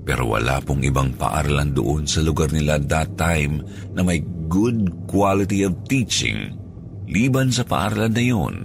pero 0.01 0.25
wala 0.25 0.57
pong 0.65 0.81
ibang 0.81 1.13
paaralan 1.13 1.77
doon 1.77 2.03
sa 2.09 2.25
lugar 2.25 2.49
nila 2.49 2.81
that 2.89 3.13
time 3.15 3.61
na 3.93 4.01
may 4.01 4.19
good 4.49 4.89
quality 5.05 5.61
of 5.63 5.77
teaching 5.85 6.57
liban 7.05 7.53
sa 7.53 7.61
paaralan 7.63 8.11
na 8.11 8.23
yun. 8.23 8.55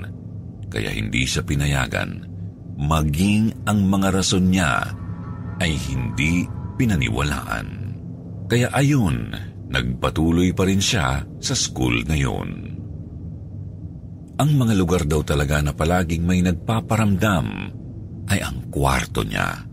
Kaya 0.73 0.90
hindi 0.90 1.23
siya 1.29 1.45
pinayagan. 1.47 2.25
Maging 2.77 3.64
ang 3.64 3.88
mga 3.88 4.09
rason 4.21 4.53
niya 4.53 4.92
ay 5.61 5.73
hindi 5.73 6.45
pinaniwalaan. 6.77 7.86
Kaya 8.46 8.70
ayun, 8.70 9.35
Nagpatuloy 9.66 10.54
pa 10.54 10.62
rin 10.64 10.78
siya 10.78 11.26
sa 11.42 11.54
school 11.59 12.06
na 12.06 12.14
yon. 12.14 12.50
Ang 14.37 14.50
mga 14.54 14.74
lugar 14.76 15.02
daw 15.09 15.24
talaga 15.26 15.59
na 15.64 15.72
palaging 15.74 16.22
may 16.22 16.44
nagpaparamdam 16.44 17.46
ay 18.30 18.38
ang 18.44 18.70
kwarto 18.70 19.26
niya. 19.26 19.64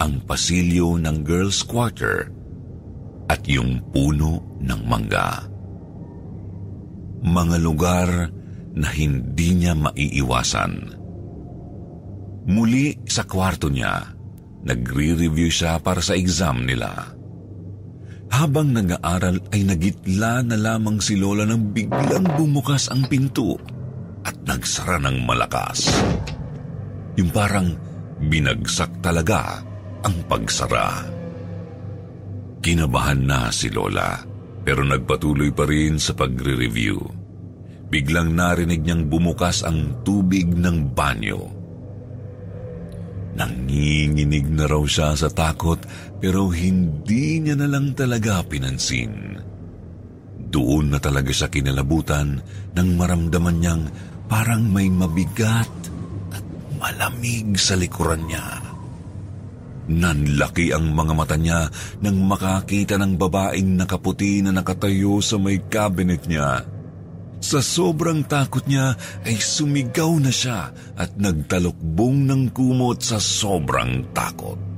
Ang 0.00 0.24
pasilyo 0.24 0.96
ng 1.00 1.16
girls' 1.26 1.64
quarter 1.66 2.30
at 3.26 3.44
yung 3.50 3.82
puno 3.90 4.58
ng 4.62 4.80
mangga. 4.86 5.44
Mga 7.26 7.56
lugar 7.58 8.08
na 8.76 8.88
hindi 8.92 9.56
niya 9.56 9.74
maiiwasan. 9.74 10.72
Muli 12.46 12.94
sa 13.10 13.26
kwarto 13.26 13.66
niya, 13.66 14.06
nagre-review 14.62 15.50
siya 15.50 15.82
para 15.82 15.98
sa 15.98 16.14
exam 16.14 16.62
nila. 16.62 17.15
Habang 18.32 18.74
nag-aaral 18.74 19.38
ay 19.54 19.62
nagitla 19.64 20.44
na 20.44 20.56
lamang 20.58 20.98
si 21.00 21.14
Lola 21.16 21.46
nang 21.46 21.70
biglang 21.72 22.26
bumukas 22.36 22.90
ang 22.92 23.06
pinto 23.06 23.56
at 24.26 24.34
nagsara 24.42 24.98
ng 25.02 25.22
malakas. 25.22 25.88
Yung 27.16 27.30
parang 27.30 27.72
binagsak 28.20 29.00
talaga 29.00 29.62
ang 30.04 30.16
pagsara. 30.26 31.06
Kinabahan 32.60 33.22
na 33.22 33.48
si 33.54 33.70
Lola 33.70 34.36
pero 34.66 34.82
nagpatuloy 34.82 35.54
pa 35.54 35.62
rin 35.62 36.02
sa 36.02 36.10
pagre-review. 36.18 36.98
Biglang 37.86 38.34
narinig 38.34 38.82
niyang 38.82 39.06
bumukas 39.06 39.62
ang 39.62 40.02
tubig 40.02 40.50
ng 40.50 40.90
banyo. 40.90 41.46
Nanginginig 43.38 44.50
na 44.50 44.66
raw 44.66 44.82
siya 44.82 45.14
sa 45.14 45.30
takot 45.30 45.78
pero 46.26 46.50
hindi 46.50 47.38
niya 47.38 47.54
na 47.54 47.70
lang 47.70 47.94
talaga 47.94 48.42
pinansin. 48.42 49.38
Doon 50.50 50.90
na 50.90 50.98
talaga 50.98 51.30
siya 51.30 51.46
kinalabutan 51.46 52.42
nang 52.74 52.98
maramdaman 52.98 53.62
niyang 53.62 53.86
parang 54.26 54.66
may 54.66 54.90
mabigat 54.90 55.70
at 56.34 56.42
malamig 56.82 57.54
sa 57.54 57.78
likuran 57.78 58.26
niya. 58.26 58.42
Nanlaki 59.86 60.74
ang 60.74 60.90
mga 60.90 61.14
mata 61.14 61.38
niya 61.38 61.70
nang 62.02 62.18
makakita 62.26 62.98
ng 62.98 63.14
babaeng 63.14 63.78
nakaputi 63.78 64.42
na 64.42 64.50
nakatayo 64.50 65.22
sa 65.22 65.38
may 65.38 65.62
cabinet 65.70 66.26
niya. 66.26 66.66
Sa 67.38 67.62
sobrang 67.62 68.26
takot 68.26 68.66
niya 68.66 68.98
ay 69.22 69.38
sumigaw 69.38 70.10
na 70.18 70.34
siya 70.34 70.74
at 70.98 71.14
nagtalukbong 71.14 72.26
ng 72.26 72.50
kumot 72.50 72.98
sa 72.98 73.22
sobrang 73.22 74.10
takot. 74.10 74.75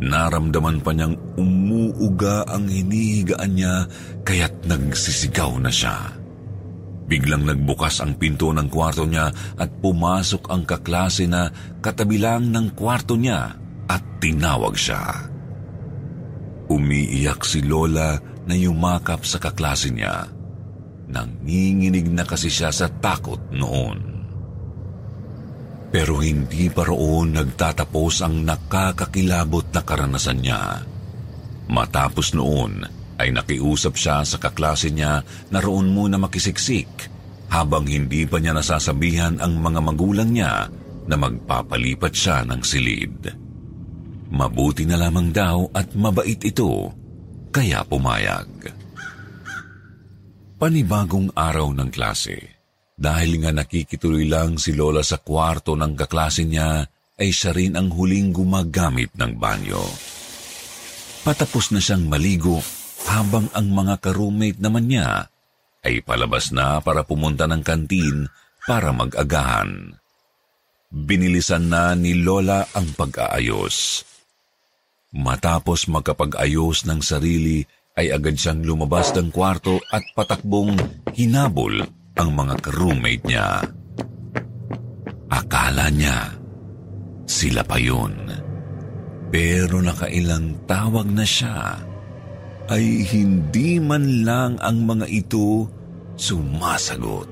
Naramdaman 0.00 0.80
pa 0.80 0.96
niyang 0.96 1.16
umuuga 1.36 2.48
ang 2.48 2.64
hinihigaan 2.64 3.52
niya 3.52 3.84
kaya't 4.24 4.64
nagsisigaw 4.64 5.60
na 5.60 5.68
siya. 5.68 6.16
Biglang 7.04 7.44
nagbukas 7.44 8.00
ang 8.00 8.16
pinto 8.16 8.48
ng 8.54 8.70
kwarto 8.70 9.04
niya 9.04 9.28
at 9.60 9.70
pumasok 9.82 10.48
ang 10.48 10.62
kaklase 10.64 11.28
na 11.28 11.52
katabilang 11.84 12.48
ng 12.48 12.72
kwarto 12.72 13.18
niya 13.18 13.52
at 13.90 14.02
tinawag 14.22 14.78
siya. 14.78 15.28
Umiiyak 16.70 17.42
si 17.42 17.60
Lola 17.66 18.14
na 18.46 18.54
yumakap 18.54 19.26
sa 19.26 19.42
kaklase 19.42 19.90
niya. 19.90 20.30
Nanginginig 21.10 22.06
na 22.08 22.22
kasi 22.22 22.46
siya 22.46 22.70
sa 22.70 22.86
takot 22.86 23.42
noon. 23.50 24.09
Pero 25.90 26.22
hindi 26.22 26.70
pa 26.70 26.86
roon 26.86 27.34
nagtatapos 27.34 28.22
ang 28.22 28.46
nakakakilabot 28.46 29.74
na 29.74 29.82
karanasan 29.82 30.38
niya. 30.38 30.62
Matapos 31.70 32.34
noon 32.34 32.86
ay 33.18 33.34
nakiusap 33.34 33.98
siya 33.98 34.22
sa 34.22 34.38
kaklase 34.38 34.94
niya 34.94 35.26
na 35.50 35.58
roon 35.58 35.90
muna 35.90 36.16
makisiksik 36.16 37.10
habang 37.50 37.84
hindi 37.90 38.22
pa 38.24 38.38
niya 38.38 38.54
nasasabihan 38.54 39.42
ang 39.42 39.58
mga 39.58 39.80
magulang 39.82 40.30
niya 40.30 40.70
na 41.10 41.16
magpapalipat 41.18 42.14
siya 42.14 42.46
ng 42.46 42.62
silid. 42.62 43.18
Mabuti 44.30 44.86
na 44.86 44.94
lamang 44.94 45.34
daw 45.34 45.66
at 45.74 45.90
mabait 45.98 46.38
ito, 46.38 46.94
kaya 47.50 47.82
pumayag. 47.82 48.46
Panibagong 50.54 51.34
araw 51.34 51.74
ng 51.74 51.90
klase. 51.90 52.59
Dahil 53.00 53.40
nga 53.40 53.48
nakikituloy 53.56 54.28
lang 54.28 54.60
si 54.60 54.76
Lola 54.76 55.00
sa 55.00 55.16
kwarto 55.16 55.72
ng 55.72 55.96
kaklase 55.96 56.44
niya, 56.44 56.84
ay 57.16 57.32
siya 57.32 57.56
rin 57.56 57.72
ang 57.72 57.88
huling 57.88 58.28
gumagamit 58.28 59.16
ng 59.16 59.40
banyo. 59.40 59.80
Patapos 61.24 61.72
na 61.72 61.80
siyang 61.80 62.04
maligo 62.04 62.60
habang 63.08 63.48
ang 63.56 63.72
mga 63.72 64.04
ka-roommate 64.04 64.60
naman 64.60 64.84
niya 64.92 65.32
ay 65.80 66.04
palabas 66.04 66.52
na 66.52 66.84
para 66.84 67.00
pumunta 67.00 67.48
ng 67.48 67.64
kantin 67.64 68.28
para 68.68 68.92
mag-agahan. 68.92 69.96
Binilisan 70.92 71.72
na 71.72 71.96
ni 71.96 72.20
Lola 72.20 72.68
ang 72.76 72.92
pag-aayos. 72.92 74.04
Matapos 75.16 75.88
magkapag-ayos 75.88 76.84
ng 76.84 77.00
sarili, 77.00 77.64
ay 77.96 78.12
agad 78.12 78.36
siyang 78.36 78.60
lumabas 78.60 79.12
ng 79.16 79.32
kwarto 79.32 79.80
at 79.88 80.04
patakbong 80.14 80.76
hinabol 81.16 81.99
ang 82.20 82.36
mga 82.36 82.54
ka-roommate 82.60 83.24
niya. 83.24 83.64
Akala 85.32 85.88
niya, 85.88 86.36
sila 87.24 87.64
pa 87.64 87.80
yun. 87.80 88.12
Pero 89.32 89.80
nakailang 89.80 90.68
tawag 90.68 91.08
na 91.08 91.24
siya, 91.24 91.80
ay 92.68 93.02
hindi 93.08 93.80
man 93.80 94.22
lang 94.22 94.52
ang 94.60 94.84
mga 94.84 95.06
ito 95.08 95.64
sumasagot. 96.20 97.30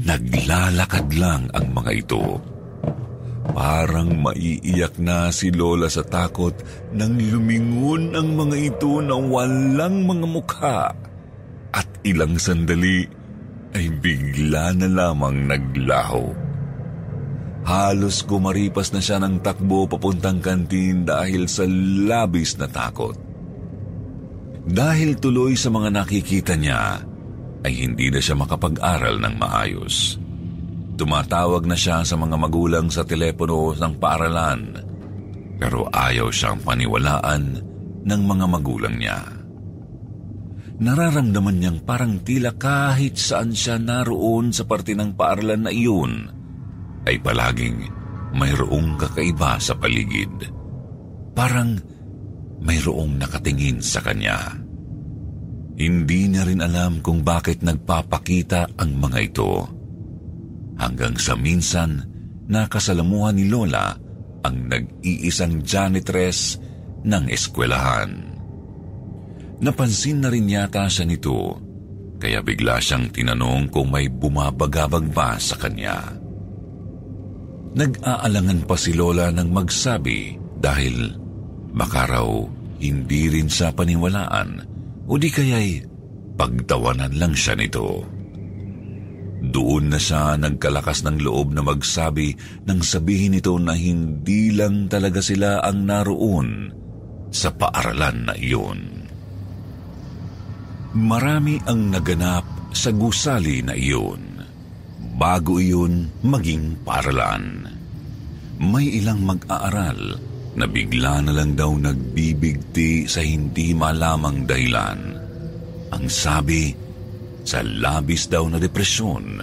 Naglalakad 0.00 1.10
lang 1.18 1.50
ang 1.50 1.66
mga 1.74 1.92
ito. 1.92 2.38
Parang 3.54 4.10
maiiyak 4.24 4.98
na 4.98 5.28
si 5.28 5.52
Lola 5.52 5.86
sa 5.86 6.02
takot 6.02 6.56
nang 6.96 7.14
lumingon 7.20 8.16
ang 8.16 8.34
mga 8.34 8.56
ito 8.74 8.98
na 9.04 9.14
walang 9.14 10.08
mga 10.08 10.26
mukha. 10.26 10.80
At 11.74 11.88
ilang 12.06 12.38
sandali 12.40 13.06
ay 13.74 13.90
bigla 13.98 14.70
na 14.78 14.86
lamang 14.86 15.50
naglaho. 15.50 16.30
Halos 17.66 18.22
kumaripas 18.22 18.94
na 18.94 19.02
siya 19.02 19.18
ng 19.18 19.42
takbo 19.42 19.90
papuntang 19.90 20.38
kantin 20.38 21.02
dahil 21.02 21.50
sa 21.50 21.66
labis 22.06 22.54
na 22.60 22.70
takot. 22.70 23.16
Dahil 24.64 25.18
tuloy 25.18 25.58
sa 25.58 25.68
mga 25.74 25.90
nakikita 25.90 26.54
niya, 26.54 27.02
ay 27.64 27.72
hindi 27.84 28.12
na 28.12 28.20
siya 28.20 28.36
makapag-aral 28.36 29.16
ng 29.20 29.34
maayos. 29.40 30.20
Tumatawag 30.94 31.66
na 31.66 31.74
siya 31.74 32.06
sa 32.06 32.14
mga 32.14 32.36
magulang 32.38 32.86
sa 32.92 33.02
telepono 33.02 33.74
ng 33.74 33.94
paaralan, 33.98 34.60
pero 35.58 35.88
ayaw 35.90 36.30
siyang 36.30 36.62
paniwalaan 36.62 37.44
ng 38.04 38.20
mga 38.28 38.46
magulang 38.46 38.94
niya 38.94 39.33
nararamdaman 40.78 41.56
niyang 41.58 41.80
parang 41.86 42.22
tila 42.22 42.54
kahit 42.58 43.14
saan 43.18 43.54
siya 43.54 43.78
naroon 43.78 44.50
sa 44.50 44.66
parte 44.66 44.96
ng 44.96 45.14
paaralan 45.14 45.68
na 45.68 45.70
iyon, 45.70 46.12
ay 47.04 47.20
palaging 47.20 47.86
mayroong 48.34 48.98
kakaiba 48.98 49.60
sa 49.62 49.78
paligid. 49.78 50.50
Parang 51.34 51.78
mayroong 52.62 53.18
nakatingin 53.18 53.78
sa 53.78 54.02
kanya. 54.02 54.58
Hindi 55.74 56.30
niya 56.30 56.46
rin 56.46 56.62
alam 56.62 57.02
kung 57.02 57.26
bakit 57.26 57.62
nagpapakita 57.66 58.78
ang 58.78 58.94
mga 58.98 59.18
ito. 59.22 59.52
Hanggang 60.78 61.18
sa 61.18 61.34
minsan, 61.34 62.02
nakasalamuhan 62.46 63.38
ni 63.38 63.50
Lola 63.50 63.94
ang 64.42 64.70
nag-iisang 64.70 65.62
janitress 65.66 66.58
ng 67.02 67.26
eskwelahan. 67.30 68.33
Napansin 69.64 70.20
na 70.20 70.28
rin 70.28 70.44
yata 70.44 70.84
siya 70.92 71.08
nito, 71.08 71.56
kaya 72.20 72.44
bigla 72.44 72.76
siyang 72.84 73.08
tinanong 73.08 73.72
kung 73.72 73.88
may 73.88 74.12
bumabagabag 74.12 75.08
ba 75.08 75.40
sa 75.40 75.56
kanya. 75.56 76.20
Nag-aalangan 77.72 78.68
pa 78.68 78.76
si 78.76 78.92
Lola 78.92 79.32
ng 79.32 79.48
magsabi 79.48 80.36
dahil 80.60 81.16
baka 81.72 82.04
raw 82.06 82.28
hindi 82.76 83.32
rin 83.32 83.48
sa 83.48 83.72
paniwalaan 83.72 84.62
o 85.08 85.16
di 85.16 85.32
kaya'y 85.32 85.82
pagtawanan 86.36 87.16
lang 87.16 87.32
siya 87.32 87.56
nito. 87.56 88.04
Doon 89.44 89.88
na 89.88 89.96
siya 89.96 90.36
nagkalakas 90.36 91.08
ng 91.08 91.24
loob 91.24 91.56
na 91.56 91.64
magsabi 91.64 92.36
nang 92.68 92.84
sabihin 92.84 93.32
nito 93.32 93.56
na 93.56 93.72
hindi 93.72 94.52
lang 94.52 94.92
talaga 94.92 95.24
sila 95.24 95.64
ang 95.64 95.88
naroon 95.88 96.68
sa 97.32 97.48
paaralan 97.48 98.28
na 98.28 98.34
iyon. 98.36 99.03
Marami 100.94 101.58
ang 101.66 101.90
naganap 101.90 102.70
sa 102.70 102.94
gusali 102.94 103.66
na 103.66 103.74
iyon. 103.74 104.46
Bago 105.18 105.58
iyon 105.58 106.22
maging 106.22 106.86
paralan. 106.86 107.66
May 108.62 109.02
ilang 109.02 109.26
mag-aaral 109.26 110.14
na 110.54 110.66
bigla 110.70 111.18
na 111.18 111.34
lang 111.34 111.58
daw 111.58 111.74
nagbibigti 111.74 113.10
sa 113.10 113.26
hindi 113.26 113.74
malamang 113.74 114.46
dahilan. 114.46 115.00
Ang 115.90 116.06
sabi, 116.06 116.70
sa 117.42 117.58
labis 117.66 118.30
daw 118.30 118.46
na 118.46 118.62
depresyon 118.62 119.42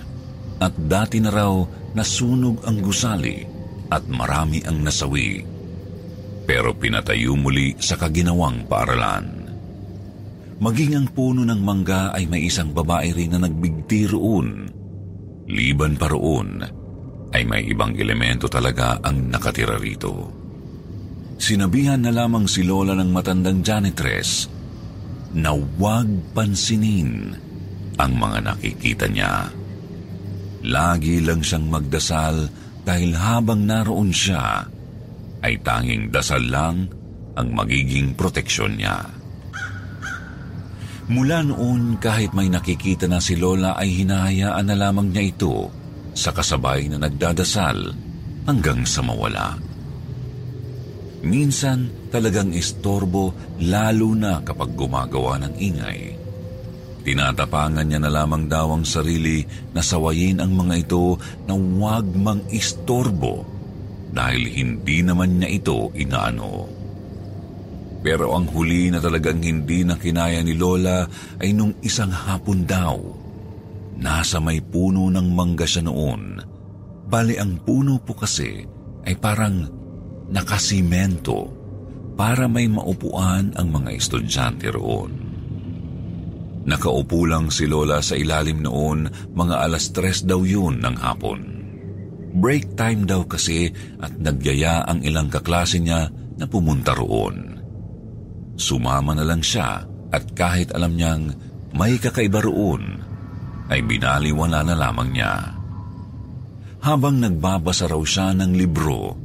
at 0.64 0.74
dati 0.88 1.20
na 1.20 1.36
raw 1.36 1.54
nasunog 1.92 2.64
ang 2.64 2.80
gusali 2.80 3.44
at 3.92 4.08
marami 4.08 4.64
ang 4.64 4.88
nasawi. 4.88 5.44
Pero 6.48 6.72
pinatayo 6.80 7.36
muli 7.36 7.76
sa 7.76 8.00
kaginawang 8.00 8.72
paaralan. 8.72 9.41
Maging 10.62 10.94
ang 10.94 11.08
puno 11.10 11.42
ng 11.42 11.58
mangga 11.58 12.14
ay 12.14 12.30
may 12.30 12.46
isang 12.46 12.70
babae 12.70 13.10
rin 13.18 13.34
na 13.34 13.42
nagbigti 13.42 14.06
roon. 14.06 14.70
Liban 15.50 15.98
pa 15.98 16.06
roon, 16.06 16.62
ay 17.34 17.42
may 17.50 17.66
ibang 17.66 17.98
elemento 17.98 18.46
talaga 18.46 19.02
ang 19.02 19.34
nakatira 19.34 19.82
rito. 19.82 20.30
Sinabihan 21.42 22.06
na 22.06 22.14
lamang 22.14 22.46
si 22.46 22.62
Lola 22.62 22.94
ng 22.94 23.10
matandang 23.10 23.66
janitress 23.66 24.46
na 25.34 25.50
huwag 25.50 26.38
pansinin 26.38 27.34
ang 27.98 28.14
mga 28.22 28.54
nakikita 28.54 29.10
niya. 29.10 29.50
Lagi 30.62 31.26
lang 31.26 31.42
siyang 31.42 31.74
magdasal 31.74 32.38
dahil 32.86 33.18
habang 33.18 33.66
naroon 33.66 34.14
siya, 34.14 34.70
ay 35.42 35.58
tanging 35.66 36.14
dasal 36.14 36.46
lang 36.46 36.86
ang 37.34 37.50
magiging 37.50 38.14
proteksyon 38.14 38.78
niya. 38.78 39.21
Mula 41.12 41.44
noon 41.44 42.00
kahit 42.00 42.32
may 42.32 42.48
nakikita 42.48 43.04
na 43.04 43.20
si 43.20 43.36
Lola 43.36 43.76
ay 43.76 43.92
hinahayaan 44.00 44.64
na 44.64 44.76
lamang 44.80 45.12
niya 45.12 45.28
ito 45.28 45.68
sa 46.16 46.32
kasabay 46.32 46.88
na 46.88 47.04
nagdadasal 47.04 47.92
hanggang 48.48 48.88
sa 48.88 49.04
mawala. 49.04 49.60
Minsan 51.22 52.08
talagang 52.16 52.56
istorbo 52.56 53.36
lalo 53.60 54.16
na 54.16 54.40
kapag 54.40 54.72
gumagawa 54.72 55.36
ng 55.44 55.54
ingay. 55.60 56.16
Tinatapangan 57.04 57.84
niya 57.84 58.00
na 58.00 58.08
lamang 58.14 58.48
daw 58.48 58.72
ang 58.72 58.88
sarili 58.88 59.44
na 59.76 59.84
sawayin 59.84 60.40
ang 60.40 60.56
mga 60.56 60.88
ito 60.88 61.20
na 61.44 61.60
huwag 61.60 62.08
mang 62.16 62.48
istorbo 62.48 63.44
dahil 64.16 64.48
hindi 64.48 65.04
naman 65.04 65.44
niya 65.44 65.60
ito 65.60 65.92
inaano. 65.92 66.81
Pero 68.02 68.34
ang 68.34 68.50
huli 68.50 68.90
na 68.90 68.98
talagang 68.98 69.46
hindi 69.46 69.86
na 69.86 69.94
kinaya 69.94 70.42
ni 70.42 70.58
Lola 70.58 71.06
ay 71.38 71.54
nung 71.54 71.78
isang 71.86 72.10
hapon 72.10 72.66
daw. 72.66 72.98
Nasa 74.02 74.42
may 74.42 74.58
puno 74.66 75.14
ng 75.14 75.28
mangga 75.30 75.70
siya 75.70 75.86
noon. 75.86 76.42
Bali 77.06 77.38
ang 77.38 77.62
puno 77.62 78.02
po 78.02 78.18
kasi 78.18 78.66
ay 79.06 79.14
parang 79.22 79.70
nakasimento 80.34 81.62
para 82.18 82.50
may 82.50 82.66
maupuan 82.66 83.54
ang 83.54 83.68
mga 83.70 83.90
estudyante 83.94 84.74
roon. 84.74 85.12
Nakaupo 86.62 87.26
lang 87.26 87.50
si 87.50 87.66
Lola 87.66 88.06
sa 88.06 88.14
ilalim 88.14 88.62
noon, 88.62 89.10
mga 89.34 89.56
alas 89.66 89.90
tres 89.90 90.22
daw 90.22 90.46
yun 90.46 90.78
ng 90.82 90.96
hapon. 91.02 91.42
Break 92.38 92.78
time 92.78 93.04
daw 93.10 93.26
kasi 93.26 93.74
at 94.00 94.14
nagyaya 94.16 94.86
ang 94.86 95.02
ilang 95.02 95.28
kaklase 95.28 95.82
niya 95.82 96.08
na 96.38 96.46
pumunta 96.48 96.96
roon. 96.96 97.51
Sumama 98.62 99.18
na 99.18 99.26
lang 99.26 99.42
siya 99.42 99.82
at 100.14 100.38
kahit 100.38 100.70
alam 100.78 100.94
niyang 100.94 101.34
may 101.74 101.98
kakaiba 101.98 102.46
roon, 102.46 103.02
ay 103.74 103.82
binaliwala 103.82 104.62
na 104.62 104.78
lamang 104.78 105.10
niya. 105.10 105.34
Habang 106.86 107.18
nagbabasa 107.18 107.90
raw 107.90 108.02
siya 108.06 108.38
ng 108.38 108.54
libro, 108.54 109.18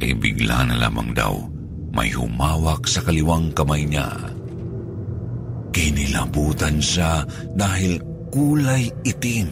ay 0.00 0.16
bigla 0.16 0.64
na 0.64 0.80
lamang 0.80 1.12
daw 1.12 1.34
may 1.92 2.08
humawak 2.08 2.88
sa 2.88 3.04
kaliwang 3.04 3.52
kamay 3.52 3.84
niya. 3.84 4.08
Kinilabutan 5.74 6.80
siya 6.80 7.26
dahil 7.52 8.00
kulay 8.32 8.88
itim. 9.04 9.50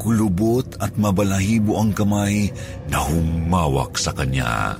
Kulubot 0.00 0.80
at 0.82 0.98
mabalahibo 0.98 1.78
ang 1.78 1.92
kamay 1.94 2.50
na 2.90 2.98
humawak 3.04 3.94
sa 4.00 4.10
kanya. 4.16 4.78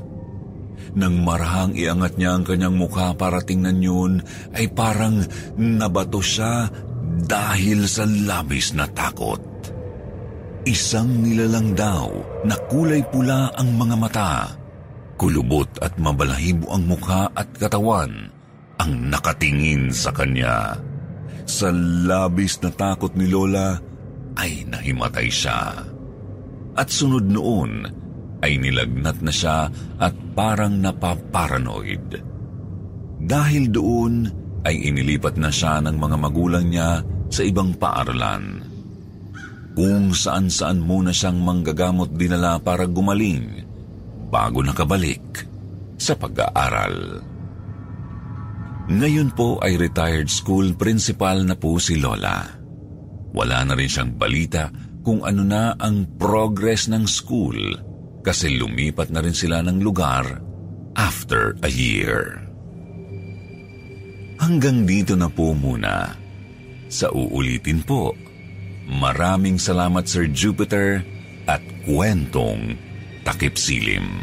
Nang 0.93 1.25
marahang 1.25 1.73
iangat 1.73 2.21
niya 2.21 2.37
ang 2.37 2.45
kanyang 2.45 2.77
mukha 2.77 3.17
para 3.17 3.41
tingnan 3.41 3.81
yun, 3.81 4.13
ay 4.53 4.69
parang 4.69 5.25
nabato 5.57 6.21
siya 6.21 6.69
dahil 7.25 7.89
sa 7.89 8.05
labis 8.05 8.77
na 8.77 8.85
takot. 8.93 9.41
Isang 10.69 11.25
nilalang 11.25 11.73
daw 11.73 12.07
na 12.45 12.55
kulay 12.69 13.03
pula 13.09 13.51
ang 13.57 13.73
mga 13.75 13.97
mata. 13.97 14.33
Kulubot 15.17 15.69
at 15.81 15.97
mabalahibo 15.97 16.69
ang 16.71 16.87
mukha 16.87 17.33
at 17.33 17.49
katawan 17.57 18.31
ang 18.77 18.93
nakatingin 19.09 19.91
sa 19.91 20.13
kanya. 20.13 20.77
Sa 21.49 21.73
labis 22.07 22.61
na 22.63 22.71
takot 22.71 23.11
ni 23.17 23.27
Lola 23.33 23.75
ay 24.39 24.69
nahimatay 24.69 25.29
siya. 25.33 25.83
At 26.79 26.89
sunod 26.89 27.27
noon 27.27 28.02
ay 28.43 28.59
nilagnat 28.59 29.23
na 29.23 29.33
siya 29.33 29.71
at 30.03 30.15
parang 30.35 30.83
napaparanoid. 30.83 32.19
Dahil 33.23 33.71
doon 33.71 34.27
ay 34.67 34.91
inilipat 34.91 35.39
na 35.39 35.49
siya 35.51 35.79
ng 35.79 35.95
mga 35.95 36.17
magulang 36.19 36.67
niya 36.67 37.03
sa 37.31 37.43
ibang 37.47 37.79
paaralan. 37.79 38.67
Kung 39.73 40.13
saan-saan 40.13 40.83
muna 40.83 41.15
siyang 41.15 41.41
manggagamot 41.41 42.13
dinala 42.13 42.61
para 42.61 42.85
gumaling 42.85 43.65
bago 44.29 44.61
nakabalik 44.61 45.49
sa 45.97 46.13
pag-aaral. 46.19 47.25
Ngayon 48.93 49.33
po 49.33 49.63
ay 49.63 49.79
retired 49.79 50.29
school 50.29 50.75
principal 50.75 51.47
na 51.47 51.57
po 51.57 51.79
si 51.79 51.97
Lola. 51.97 52.43
Wala 53.33 53.59
na 53.65 53.73
rin 53.79 53.89
siyang 53.89 54.13
balita 54.19 54.69
kung 55.01 55.25
ano 55.25 55.41
na 55.47 55.73
ang 55.79 56.19
progress 56.21 56.91
ng 56.91 57.07
school 57.09 57.57
kasi 58.23 58.55
lumipat 58.55 59.11
na 59.11 59.21
rin 59.21 59.35
sila 59.35 59.61
ng 59.67 59.83
lugar 59.83 60.39
after 60.95 61.59
a 61.67 61.71
year. 61.71 62.39
Hanggang 64.43 64.83
dito 64.87 65.15
na 65.15 65.31
po 65.31 65.55
muna. 65.55 66.19
Sa 66.91 67.09
uulitin 67.15 67.83
po, 67.87 68.11
maraming 68.91 69.57
salamat 69.57 70.05
Sir 70.07 70.27
Jupiter 70.31 71.03
at 71.47 71.63
kwentong 71.87 72.75
takip 73.23 73.55
silim. 73.55 74.23